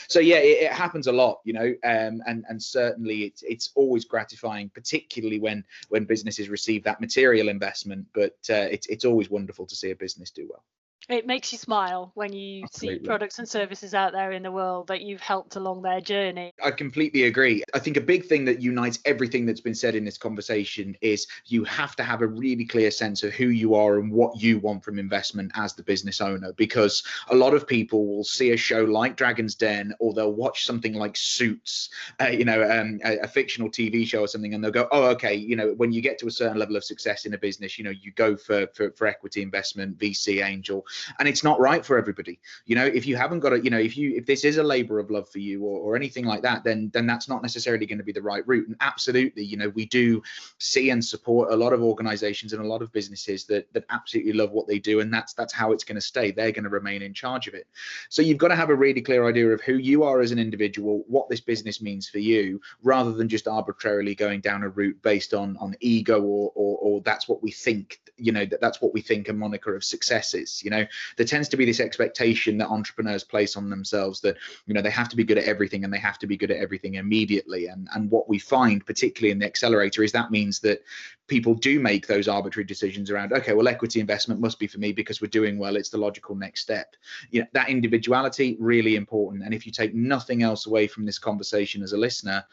so 0.08 0.18
yeah 0.18 0.38
it, 0.38 0.64
it, 0.64 0.72
happens 0.72 1.06
a 1.06 1.12
lot 1.12 1.40
you 1.44 1.52
know 1.52 1.74
um, 1.84 2.22
and 2.26 2.44
and 2.48 2.62
certainly 2.62 3.24
it's 3.24 3.42
it's 3.42 3.70
always 3.74 4.04
gratifying 4.04 4.70
particularly 4.70 5.38
when 5.38 5.64
when 5.88 6.04
businesses 6.04 6.48
receive 6.48 6.82
that 6.84 7.00
material 7.00 7.48
investment 7.48 8.06
but 8.12 8.36
uh, 8.50 8.66
it's 8.70 8.86
it's 8.88 9.04
always 9.04 9.30
wonderful 9.30 9.66
to 9.66 9.76
see 9.76 9.90
a 9.90 9.96
business 9.96 10.30
do 10.30 10.48
well 10.50 10.64
it 11.08 11.26
makes 11.26 11.52
you 11.52 11.58
smile 11.58 12.10
when 12.14 12.32
you 12.32 12.64
Absolutely. 12.64 12.98
see 12.98 13.06
products 13.06 13.38
and 13.38 13.48
services 13.48 13.94
out 13.94 14.12
there 14.12 14.32
in 14.32 14.42
the 14.42 14.50
world 14.50 14.88
that 14.88 15.02
you've 15.02 15.20
helped 15.20 15.54
along 15.54 15.82
their 15.82 16.00
journey. 16.00 16.52
I 16.62 16.72
completely 16.72 17.24
agree. 17.24 17.62
I 17.74 17.78
think 17.78 17.96
a 17.96 18.00
big 18.00 18.26
thing 18.26 18.44
that 18.46 18.60
unites 18.60 18.98
everything 19.04 19.46
that's 19.46 19.60
been 19.60 19.74
said 19.74 19.94
in 19.94 20.04
this 20.04 20.18
conversation 20.18 20.96
is 21.00 21.28
you 21.46 21.62
have 21.64 21.94
to 21.96 22.02
have 22.02 22.22
a 22.22 22.26
really 22.26 22.64
clear 22.64 22.90
sense 22.90 23.22
of 23.22 23.32
who 23.32 23.48
you 23.48 23.76
are 23.76 23.98
and 23.98 24.10
what 24.10 24.40
you 24.40 24.58
want 24.58 24.82
from 24.82 24.98
investment 24.98 25.52
as 25.54 25.74
the 25.74 25.82
business 25.82 26.20
owner. 26.20 26.52
Because 26.54 27.04
a 27.28 27.36
lot 27.36 27.54
of 27.54 27.68
people 27.68 28.06
will 28.06 28.24
see 28.24 28.50
a 28.50 28.56
show 28.56 28.82
like 28.82 29.16
Dragon's 29.16 29.54
Den 29.54 29.94
or 30.00 30.12
they'll 30.12 30.32
watch 30.32 30.66
something 30.66 30.94
like 30.94 31.16
Suits, 31.16 31.88
uh, 32.20 32.26
you 32.26 32.44
know, 32.44 32.68
um, 32.68 32.98
a, 33.04 33.18
a 33.18 33.28
fictional 33.28 33.70
TV 33.70 34.04
show 34.04 34.22
or 34.22 34.28
something, 34.28 34.54
and 34.54 34.64
they'll 34.64 34.72
go, 34.72 34.88
oh, 34.90 35.04
okay, 35.10 35.34
you 35.34 35.54
know, 35.54 35.72
when 35.74 35.92
you 35.92 36.00
get 36.00 36.18
to 36.18 36.26
a 36.26 36.32
certain 36.32 36.58
level 36.58 36.74
of 36.74 36.82
success 36.82 37.26
in 37.26 37.34
a 37.34 37.38
business, 37.38 37.78
you 37.78 37.84
know, 37.84 37.90
you 37.90 38.10
go 38.12 38.36
for, 38.36 38.66
for, 38.74 38.90
for 38.90 39.06
equity 39.06 39.40
investment, 39.40 39.96
VC, 39.98 40.44
angel 40.44 40.84
and 41.18 41.28
it's 41.28 41.44
not 41.44 41.60
right 41.60 41.84
for 41.84 41.98
everybody. 41.98 42.38
You 42.64 42.76
know 42.76 42.84
if 42.84 43.06
you 43.06 43.16
haven't 43.16 43.40
got 43.40 43.52
a 43.52 43.62
you 43.62 43.70
know 43.70 43.78
if 43.78 43.96
you 43.96 44.14
if 44.16 44.26
this 44.26 44.44
is 44.44 44.56
a 44.56 44.62
labor 44.62 44.98
of 44.98 45.10
love 45.10 45.28
for 45.28 45.38
you 45.38 45.64
or, 45.64 45.78
or 45.80 45.96
anything 45.96 46.24
like 46.24 46.42
that 46.42 46.64
then 46.64 46.90
then 46.92 47.06
that's 47.06 47.28
not 47.28 47.42
necessarily 47.42 47.86
going 47.86 47.98
to 47.98 48.04
be 48.04 48.12
the 48.12 48.22
right 48.22 48.46
route. 48.46 48.68
And 48.68 48.76
absolutely 48.80 49.44
you 49.44 49.56
know 49.56 49.68
we 49.70 49.86
do 49.86 50.22
see 50.58 50.90
and 50.90 51.04
support 51.04 51.52
a 51.52 51.56
lot 51.56 51.72
of 51.72 51.82
organizations 51.82 52.52
and 52.52 52.64
a 52.64 52.66
lot 52.66 52.82
of 52.82 52.92
businesses 52.92 53.44
that 53.46 53.72
that 53.72 53.84
absolutely 53.90 54.32
love 54.32 54.52
what 54.52 54.66
they 54.66 54.78
do 54.78 55.00
and 55.00 55.12
that's 55.12 55.32
that's 55.34 55.52
how 55.52 55.72
it's 55.72 55.84
going 55.84 55.96
to 55.96 56.00
stay. 56.00 56.30
They're 56.30 56.52
going 56.52 56.64
to 56.64 56.70
remain 56.70 57.02
in 57.02 57.14
charge 57.14 57.48
of 57.48 57.54
it. 57.54 57.66
So 58.08 58.22
you've 58.22 58.38
got 58.38 58.48
to 58.48 58.56
have 58.56 58.70
a 58.70 58.74
really 58.74 59.02
clear 59.02 59.26
idea 59.26 59.48
of 59.48 59.60
who 59.60 59.74
you 59.74 60.02
are 60.04 60.20
as 60.20 60.32
an 60.32 60.38
individual 60.38 61.04
what 61.08 61.28
this 61.28 61.40
business 61.40 61.80
means 61.80 62.08
for 62.08 62.18
you 62.18 62.60
rather 62.82 63.12
than 63.12 63.28
just 63.28 63.48
arbitrarily 63.48 64.14
going 64.14 64.40
down 64.40 64.62
a 64.62 64.68
route 64.68 65.00
based 65.02 65.34
on 65.34 65.56
on 65.58 65.74
ego 65.80 66.20
or 66.20 66.52
or, 66.54 66.78
or 66.78 67.00
that's 67.02 67.28
what 67.28 67.42
we 67.42 67.50
think 67.50 68.00
you 68.16 68.32
know 68.32 68.44
that 68.44 68.60
that's 68.60 68.80
what 68.80 68.94
we 68.94 69.00
think 69.00 69.28
a 69.28 69.32
moniker 69.32 69.74
of 69.74 69.84
success 69.84 70.34
is 70.34 70.62
you 70.62 70.70
know 70.70 70.75
there 71.16 71.26
tends 71.26 71.48
to 71.48 71.56
be 71.56 71.64
this 71.64 71.80
expectation 71.80 72.58
that 72.58 72.68
entrepreneurs 72.68 73.24
place 73.24 73.56
on 73.56 73.70
themselves 73.70 74.20
that 74.20 74.36
you 74.66 74.74
know 74.74 74.82
they 74.82 74.90
have 74.90 75.08
to 75.08 75.16
be 75.16 75.24
good 75.24 75.38
at 75.38 75.44
everything 75.44 75.84
and 75.84 75.92
they 75.92 75.98
have 75.98 76.18
to 76.18 76.26
be 76.26 76.36
good 76.36 76.50
at 76.50 76.58
everything 76.58 76.94
immediately. 76.94 77.66
And 77.66 77.88
and 77.94 78.10
what 78.10 78.28
we 78.28 78.38
find 78.38 78.84
particularly 78.84 79.32
in 79.32 79.38
the 79.38 79.46
accelerator 79.46 80.02
is 80.02 80.12
that 80.12 80.30
means 80.30 80.60
that 80.60 80.82
people 81.28 81.54
do 81.54 81.80
make 81.80 82.06
those 82.06 82.28
arbitrary 82.28 82.64
decisions 82.64 83.10
around 83.10 83.32
okay 83.32 83.52
well 83.52 83.66
equity 83.66 83.98
investment 83.98 84.40
must 84.40 84.58
be 84.58 84.66
for 84.66 84.78
me 84.78 84.92
because 84.92 85.20
we're 85.20 85.28
doing 85.28 85.58
well. 85.58 85.76
It's 85.76 85.90
the 85.90 85.98
logical 85.98 86.34
next 86.34 86.60
step. 86.62 86.94
You 87.30 87.40
know 87.40 87.46
that 87.52 87.68
individuality 87.68 88.56
really 88.58 88.96
important. 88.96 89.44
And 89.44 89.54
if 89.54 89.66
you 89.66 89.72
take 89.72 89.94
nothing 89.94 90.42
else 90.42 90.66
away 90.66 90.86
from 90.86 91.06
this 91.06 91.18
conversation 91.18 91.82
as 91.82 91.92
a 91.92 91.96
listener 91.96 92.44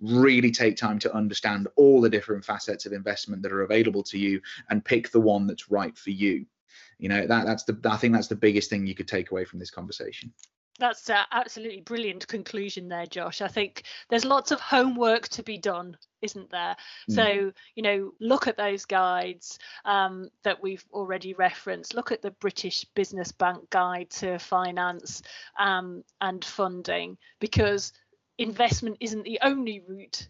really 0.00 0.50
take 0.50 0.76
time 0.76 0.98
to 0.98 1.14
understand 1.14 1.68
all 1.76 2.00
the 2.00 2.10
different 2.10 2.44
facets 2.44 2.86
of 2.86 2.92
investment 2.92 3.42
that 3.42 3.52
are 3.52 3.62
available 3.62 4.02
to 4.02 4.18
you 4.18 4.40
and 4.68 4.84
pick 4.84 5.10
the 5.10 5.20
one 5.20 5.46
that's 5.46 5.70
right 5.70 5.96
for 5.96 6.10
you 6.10 6.44
you 6.98 7.08
know 7.08 7.26
that 7.26 7.46
that's 7.46 7.64
the 7.64 7.78
i 7.90 7.96
think 7.96 8.14
that's 8.14 8.28
the 8.28 8.34
biggest 8.34 8.70
thing 8.70 8.86
you 8.86 8.94
could 8.94 9.08
take 9.08 9.30
away 9.30 9.44
from 9.44 9.58
this 9.58 9.70
conversation. 9.70 10.32
That's 10.78 11.08
uh, 11.08 11.22
absolutely 11.32 11.80
brilliant 11.80 12.28
conclusion 12.28 12.88
there 12.88 13.06
josh. 13.06 13.40
I 13.40 13.48
think 13.48 13.84
there's 14.10 14.26
lots 14.26 14.50
of 14.50 14.60
homework 14.60 15.26
to 15.28 15.42
be 15.42 15.56
done 15.56 15.96
isn't 16.22 16.50
there? 16.50 16.76
Mm. 17.10 17.14
so 17.14 17.52
you 17.74 17.82
know 17.82 18.12
look 18.20 18.46
at 18.46 18.56
those 18.56 18.84
guides 18.84 19.58
um, 19.84 20.28
that 20.42 20.62
we've 20.62 20.84
already 20.92 21.34
referenced. 21.34 21.94
Look 21.94 22.12
at 22.12 22.22
the 22.22 22.30
british 22.32 22.84
business 22.94 23.32
bank 23.32 23.70
guide 23.70 24.10
to 24.10 24.38
finance 24.38 25.22
um, 25.58 26.04
and 26.20 26.44
funding 26.44 27.16
because 27.40 27.92
investment 28.38 28.98
isn't 29.00 29.24
the 29.24 29.38
only 29.42 29.82
route 29.86 30.28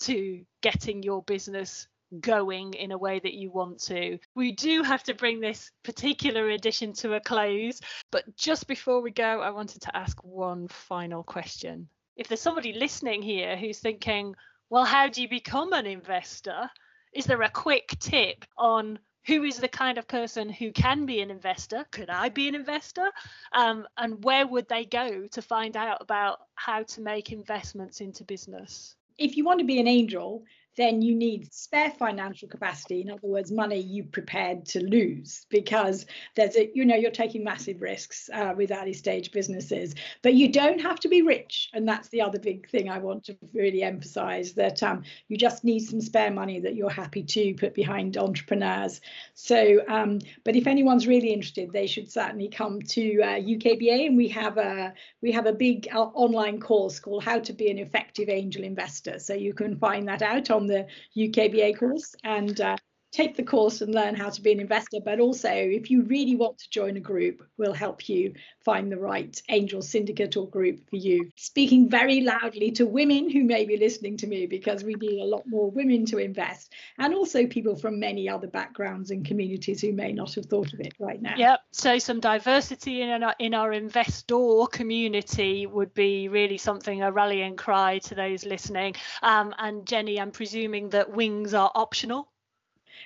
to 0.00 0.44
getting 0.62 1.02
your 1.02 1.22
business 1.22 1.86
going 2.20 2.74
in 2.74 2.92
a 2.92 2.98
way 2.98 3.18
that 3.18 3.34
you 3.34 3.50
want 3.50 3.78
to. 3.80 4.18
We 4.34 4.52
do 4.52 4.82
have 4.82 5.02
to 5.04 5.14
bring 5.14 5.40
this 5.40 5.70
particular 5.82 6.50
edition 6.50 6.92
to 6.94 7.14
a 7.14 7.20
close, 7.20 7.80
but 8.10 8.36
just 8.36 8.66
before 8.66 9.00
we 9.00 9.10
go, 9.10 9.40
I 9.40 9.50
wanted 9.50 9.82
to 9.82 9.96
ask 9.96 10.22
one 10.22 10.68
final 10.68 11.22
question. 11.22 11.88
If 12.16 12.28
there's 12.28 12.40
somebody 12.40 12.72
listening 12.72 13.22
here 13.22 13.56
who's 13.56 13.78
thinking, 13.78 14.34
well, 14.68 14.84
how 14.84 15.08
do 15.08 15.22
you 15.22 15.28
become 15.28 15.72
an 15.72 15.86
investor? 15.86 16.70
Is 17.12 17.24
there 17.24 17.42
a 17.42 17.50
quick 17.50 17.94
tip 18.00 18.44
on 18.56 18.98
who 19.26 19.44
is 19.44 19.58
the 19.58 19.68
kind 19.68 19.98
of 19.98 20.08
person 20.08 20.48
who 20.48 20.72
can 20.72 21.06
be 21.06 21.20
an 21.20 21.30
investor? 21.30 21.86
Could 21.90 22.10
I 22.10 22.28
be 22.28 22.48
an 22.48 22.54
investor? 22.54 23.10
Um, 23.52 23.86
and 23.96 24.22
where 24.24 24.46
would 24.46 24.68
they 24.68 24.84
go 24.84 25.26
to 25.28 25.42
find 25.42 25.76
out 25.76 25.98
about 26.00 26.40
how 26.54 26.82
to 26.82 27.00
make 27.00 27.32
investments 27.32 28.00
into 28.00 28.24
business? 28.24 28.96
If 29.18 29.36
you 29.36 29.44
want 29.44 29.60
to 29.60 29.66
be 29.66 29.78
an 29.78 29.86
angel, 29.86 30.42
then 30.76 31.02
you 31.02 31.14
need 31.14 31.52
spare 31.52 31.90
financial 31.90 32.48
capacity. 32.48 33.00
In 33.00 33.10
other 33.10 33.26
words 33.26 33.50
money 33.50 33.78
you 33.78 34.04
prepared 34.04 34.64
to 34.66 34.80
lose 34.80 35.46
because 35.50 36.06
there's 36.36 36.56
a 36.56 36.70
you 36.74 36.84
know 36.84 36.96
you're 36.96 37.10
taking 37.10 37.44
massive 37.44 37.80
risks 37.80 38.30
uh, 38.32 38.54
with 38.56 38.72
early 38.72 38.92
stage 38.92 39.32
businesses 39.32 39.94
but 40.22 40.34
you 40.34 40.50
don't 40.50 40.80
have 40.80 41.00
to 41.00 41.08
be 41.08 41.22
rich. 41.22 41.70
And 41.72 41.88
that's 41.88 42.08
the 42.08 42.22
other 42.22 42.38
big 42.38 42.68
thing 42.68 42.88
i 42.88 42.98
want 42.98 43.24
to 43.24 43.36
really 43.52 43.82
emphasize 43.82 44.52
that 44.54 44.82
um, 44.82 45.02
you 45.28 45.36
just 45.36 45.64
need 45.64 45.80
some 45.80 46.00
spare 46.00 46.30
money 46.30 46.60
that 46.60 46.74
you're 46.74 46.90
happy 46.90 47.22
to 47.22 47.54
put 47.54 47.74
behind 47.74 48.16
entrepreneurs. 48.16 49.00
So 49.34 49.80
um, 49.88 50.20
but 50.44 50.56
if 50.56 50.66
anyone's 50.66 51.06
really 51.06 51.32
interested 51.32 51.72
they 51.72 51.86
should 51.86 52.10
certainly 52.10 52.48
come 52.48 52.80
to 52.82 53.20
uh, 53.20 53.38
ukba 53.40 54.06
and 54.06 54.16
we 54.16 54.28
have 54.28 54.58
a 54.58 54.94
we 55.20 55.32
have 55.32 55.46
a 55.46 55.52
big 55.52 55.88
uh, 55.92 56.00
online 56.00 56.60
course 56.60 57.00
called 57.00 57.24
how 57.24 57.38
to 57.40 57.52
be 57.52 57.70
an 57.70 57.78
effective 57.78 58.28
angel 58.28 58.64
investor. 58.64 59.18
So 59.18 59.34
you 59.34 59.54
can 59.54 59.76
find 59.76 60.08
that 60.08 60.22
out 60.22 60.50
on 60.50 60.61
the 60.66 60.86
UKBA 61.16 61.78
course 61.78 62.14
and 62.24 62.60
uh, 62.60 62.76
take 63.12 63.36
the 63.36 63.42
course 63.42 63.82
and 63.82 63.94
learn 63.94 64.14
how 64.14 64.30
to 64.30 64.42
be 64.42 64.52
an 64.52 64.60
investor. 64.60 64.98
But 65.04 65.20
also, 65.20 65.50
if 65.50 65.90
you 65.90 66.02
really 66.02 66.34
want 66.34 66.58
to 66.58 66.70
join 66.70 66.96
a 66.96 67.00
group, 67.00 67.42
we'll 67.58 67.74
help 67.74 68.08
you 68.08 68.34
find 68.64 68.90
the 68.90 68.98
right 68.98 69.40
angel 69.50 69.82
syndicate 69.82 70.36
or 70.36 70.48
group 70.48 70.88
for 70.88 70.96
you. 70.96 71.30
Speaking 71.36 71.88
very 71.88 72.22
loudly 72.22 72.70
to 72.72 72.86
women 72.86 73.30
who 73.30 73.44
may 73.44 73.64
be 73.66 73.76
listening 73.76 74.16
to 74.18 74.26
me 74.26 74.46
because 74.46 74.82
we 74.82 74.94
need 74.94 75.20
a 75.20 75.26
lot 75.26 75.42
more 75.46 75.70
women 75.70 76.06
to 76.06 76.18
invest 76.18 76.72
and 76.98 77.14
also 77.14 77.46
people 77.46 77.76
from 77.76 78.00
many 78.00 78.28
other 78.28 78.46
backgrounds 78.46 79.10
and 79.10 79.24
communities 79.24 79.80
who 79.82 79.92
may 79.92 80.12
not 80.12 80.34
have 80.34 80.46
thought 80.46 80.72
of 80.72 80.80
it 80.80 80.94
right 80.98 81.20
now. 81.20 81.34
Yep. 81.36 81.60
So 81.72 81.98
some 81.98 82.20
diversity 82.20 83.02
in 83.02 83.22
our 83.22 83.34
in 83.38 83.54
our 83.54 83.72
investor 83.72 84.66
community 84.70 85.66
would 85.66 85.92
be 85.92 86.28
really 86.28 86.56
something 86.56 87.02
a 87.02 87.12
rallying 87.12 87.56
cry 87.56 87.98
to 87.98 88.14
those 88.14 88.46
listening. 88.46 88.94
Um, 89.22 89.54
and 89.58 89.86
Jenny, 89.86 90.18
I'm 90.20 90.30
presuming 90.30 90.90
that 90.90 91.10
wings 91.10 91.52
are 91.52 91.70
optional. 91.74 92.31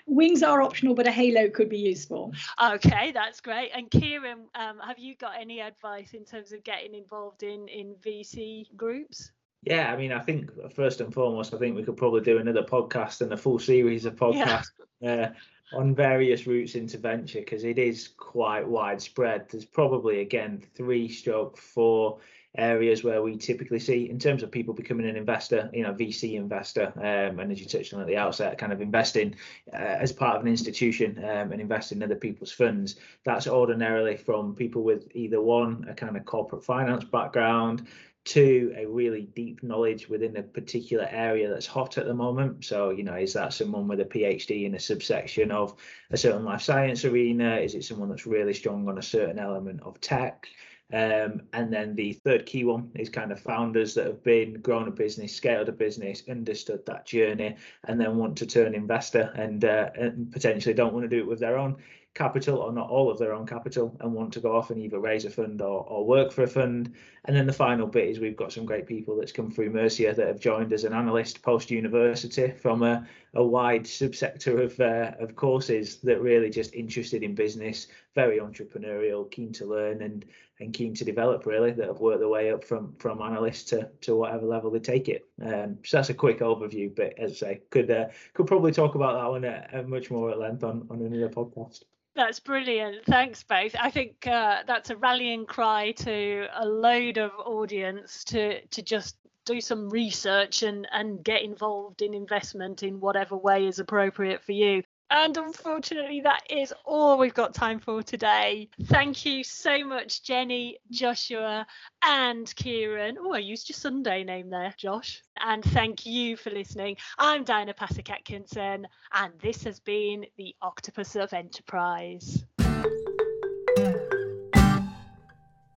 Wings 0.06 0.42
are 0.42 0.62
optional, 0.62 0.94
but 0.94 1.06
a 1.06 1.10
halo 1.10 1.48
could 1.48 1.68
be 1.68 1.78
useful. 1.78 2.32
Okay, 2.62 3.12
that's 3.12 3.40
great. 3.40 3.70
And 3.74 3.90
Kiran, 3.90 4.44
um, 4.54 4.78
have 4.86 4.98
you 4.98 5.14
got 5.16 5.32
any 5.40 5.60
advice 5.60 6.14
in 6.14 6.24
terms 6.24 6.52
of 6.52 6.62
getting 6.64 6.94
involved 6.94 7.42
in 7.42 7.68
in 7.68 7.94
VC 8.04 8.74
groups? 8.76 9.32
Yeah, 9.62 9.92
I 9.92 9.96
mean, 9.96 10.12
I 10.12 10.20
think 10.20 10.50
first 10.74 11.00
and 11.00 11.12
foremost, 11.12 11.52
I 11.52 11.58
think 11.58 11.74
we 11.74 11.82
could 11.82 11.96
probably 11.96 12.20
do 12.20 12.38
another 12.38 12.62
podcast 12.62 13.20
and 13.20 13.32
a 13.32 13.36
full 13.36 13.58
series 13.58 14.04
of 14.04 14.14
podcasts 14.14 14.70
yeah. 15.00 15.32
uh, 15.72 15.76
on 15.76 15.92
various 15.92 16.46
routes 16.46 16.76
into 16.76 16.98
venture 16.98 17.40
because 17.40 17.64
it 17.64 17.78
is 17.78 18.08
quite 18.16 18.66
widespread. 18.66 19.48
There's 19.50 19.64
probably 19.64 20.20
again 20.20 20.62
three 20.76 21.08
stroke 21.08 21.58
four 21.58 22.18
areas 22.58 23.04
where 23.04 23.22
we 23.22 23.36
typically 23.36 23.78
see 23.78 24.08
in 24.08 24.18
terms 24.18 24.42
of 24.42 24.50
people 24.50 24.74
becoming 24.74 25.08
an 25.08 25.16
investor, 25.16 25.70
you 25.72 25.82
know, 25.82 25.92
VC 25.92 26.34
investor, 26.34 26.92
um, 26.96 27.40
and 27.40 27.52
as 27.52 27.60
you 27.60 27.66
touched 27.66 27.94
on 27.94 28.00
at 28.00 28.06
the 28.06 28.16
outset, 28.16 28.58
kind 28.58 28.72
of 28.72 28.80
investing 28.80 29.34
uh, 29.72 29.76
as 29.76 30.12
part 30.12 30.36
of 30.36 30.42
an 30.42 30.48
institution 30.48 31.18
um, 31.24 31.52
and 31.52 31.60
investing 31.60 31.98
in 31.98 32.04
other 32.04 32.16
people's 32.16 32.52
funds. 32.52 32.96
That's 33.24 33.46
ordinarily 33.46 34.16
from 34.16 34.54
people 34.54 34.82
with 34.82 35.08
either 35.14 35.40
one, 35.40 35.86
a 35.88 35.94
kind 35.94 36.16
of 36.16 36.24
corporate 36.24 36.64
finance 36.64 37.04
background, 37.04 37.86
two, 38.26 38.74
a 38.76 38.84
really 38.84 39.22
deep 39.22 39.62
knowledge 39.62 40.08
within 40.08 40.36
a 40.36 40.42
particular 40.42 41.08
area 41.10 41.48
that's 41.48 41.66
hot 41.66 41.96
at 41.96 42.06
the 42.06 42.14
moment. 42.14 42.64
So, 42.64 42.90
you 42.90 43.04
know, 43.04 43.14
is 43.14 43.32
that 43.34 43.54
someone 43.54 43.86
with 43.86 44.00
a 44.00 44.04
PhD 44.04 44.66
in 44.66 44.74
a 44.74 44.80
subsection 44.80 45.52
of 45.52 45.74
a 46.10 46.16
certain 46.16 46.44
life 46.44 46.60
science 46.60 47.04
arena? 47.04 47.56
Is 47.56 47.74
it 47.74 47.84
someone 47.84 48.08
that's 48.08 48.26
really 48.26 48.52
strong 48.52 48.88
on 48.88 48.98
a 48.98 49.02
certain 49.02 49.38
element 49.38 49.80
of 49.82 50.00
tech? 50.00 50.48
Um, 50.92 51.42
and 51.52 51.72
then 51.72 51.96
the 51.96 52.12
third 52.12 52.46
key 52.46 52.64
one 52.64 52.92
is 52.94 53.08
kind 53.08 53.32
of 53.32 53.40
founders 53.40 53.94
that 53.94 54.06
have 54.06 54.22
been 54.22 54.60
grown 54.60 54.86
a 54.86 54.92
business, 54.92 55.34
scaled 55.34 55.68
a 55.68 55.72
business, 55.72 56.22
understood 56.28 56.86
that 56.86 57.06
journey, 57.06 57.56
and 57.84 58.00
then 58.00 58.16
want 58.16 58.38
to 58.38 58.46
turn 58.46 58.74
investor 58.74 59.32
and, 59.34 59.64
uh, 59.64 59.90
and 59.96 60.30
potentially 60.30 60.74
don't 60.74 60.94
want 60.94 61.04
to 61.04 61.08
do 61.08 61.22
it 61.22 61.26
with 61.26 61.40
their 61.40 61.58
own 61.58 61.76
capital 62.16 62.58
or 62.58 62.72
not 62.72 62.88
all 62.88 63.10
of 63.10 63.18
their 63.18 63.34
own 63.34 63.46
capital 63.46 63.94
and 64.00 64.12
want 64.12 64.32
to 64.32 64.40
go 64.40 64.56
off 64.56 64.70
and 64.70 64.80
either 64.80 64.98
raise 64.98 65.26
a 65.26 65.30
fund 65.30 65.60
or, 65.60 65.84
or 65.86 66.04
work 66.04 66.32
for 66.32 66.44
a 66.44 66.48
fund. 66.48 66.94
And 67.26 67.36
then 67.36 67.46
the 67.46 67.52
final 67.52 67.86
bit 67.86 68.08
is 68.08 68.18
we've 68.18 68.36
got 68.36 68.52
some 68.52 68.64
great 68.64 68.86
people 68.86 69.16
that's 69.16 69.32
come 69.32 69.50
through 69.50 69.70
Mercia 69.70 70.14
that 70.14 70.26
have 70.26 70.40
joined 70.40 70.72
as 70.72 70.84
an 70.84 70.94
analyst 70.94 71.42
post 71.42 71.70
university 71.70 72.52
from 72.52 72.82
a, 72.82 73.06
a 73.34 73.44
wide 73.44 73.84
subsector 73.84 74.64
of 74.64 74.80
uh, 74.80 75.12
of 75.22 75.36
courses 75.36 75.96
that 75.98 76.20
really 76.20 76.48
just 76.48 76.74
interested 76.74 77.22
in 77.22 77.34
business, 77.34 77.88
very 78.14 78.38
entrepreneurial, 78.38 79.30
keen 79.30 79.52
to 79.52 79.66
learn 79.66 80.00
and 80.00 80.24
and 80.60 80.72
keen 80.72 80.94
to 80.94 81.04
develop 81.04 81.46
really 81.46 81.72
that 81.72 81.86
have 81.86 82.00
worked 82.00 82.20
their 82.20 82.28
way 82.28 82.50
up 82.50 82.64
from 82.64 82.94
from 82.98 83.20
analyst 83.20 83.68
to 83.68 83.88
to 84.02 84.16
whatever 84.16 84.46
level 84.46 84.70
they 84.70 84.78
take 84.78 85.08
it. 85.08 85.26
Um, 85.44 85.78
so 85.84 85.98
that's 85.98 86.10
a 86.10 86.14
quick 86.14 86.40
overview, 86.40 86.94
but 86.94 87.18
as 87.18 87.32
I 87.32 87.34
say, 87.34 87.60
could 87.70 87.90
uh, 87.90 88.06
could 88.34 88.46
probably 88.46 88.72
talk 88.72 88.94
about 88.94 89.14
that 89.14 89.30
one 89.72 89.88
much 89.88 90.10
more 90.10 90.30
at 90.30 90.38
length 90.38 90.64
on 90.64 90.86
on 90.90 91.00
another 91.02 91.28
podcast. 91.28 91.82
That's 92.14 92.40
brilliant. 92.40 93.04
Thanks, 93.04 93.42
both. 93.42 93.76
I 93.78 93.90
think 93.90 94.26
uh, 94.26 94.62
that's 94.66 94.88
a 94.88 94.96
rallying 94.96 95.44
cry 95.44 95.92
to 95.92 96.46
a 96.54 96.66
load 96.66 97.18
of 97.18 97.30
audience 97.44 98.24
to 98.24 98.64
to 98.66 98.82
just 98.82 99.16
do 99.44 99.60
some 99.60 99.90
research 99.90 100.62
and 100.62 100.88
and 100.92 101.22
get 101.22 101.42
involved 101.42 102.00
in 102.00 102.14
investment 102.14 102.82
in 102.82 103.00
whatever 103.00 103.36
way 103.36 103.66
is 103.66 103.78
appropriate 103.78 104.42
for 104.42 104.52
you. 104.52 104.82
And 105.10 105.36
unfortunately, 105.36 106.20
that 106.22 106.42
is 106.50 106.72
all 106.84 107.16
we've 107.16 107.34
got 107.34 107.54
time 107.54 107.78
for 107.78 108.02
today. 108.02 108.68
Thank 108.86 109.24
you 109.24 109.44
so 109.44 109.84
much, 109.84 110.22
Jenny, 110.24 110.78
Joshua, 110.90 111.66
and 112.02 112.46
Kiran. 112.46 113.14
Oh, 113.20 113.32
I 113.32 113.38
used 113.38 113.68
your 113.68 113.74
Sunday 113.74 114.24
name 114.24 114.50
there, 114.50 114.74
Josh. 114.76 115.22
And 115.40 115.62
thank 115.62 116.06
you 116.06 116.36
for 116.36 116.50
listening. 116.50 116.96
I'm 117.18 117.44
Diana 117.44 117.74
Pasek 117.74 118.10
Atkinson, 118.10 118.88
and 119.12 119.32
this 119.40 119.62
has 119.62 119.78
been 119.78 120.26
the 120.36 120.56
Octopus 120.60 121.14
of 121.14 121.32
Enterprise. 121.32 122.44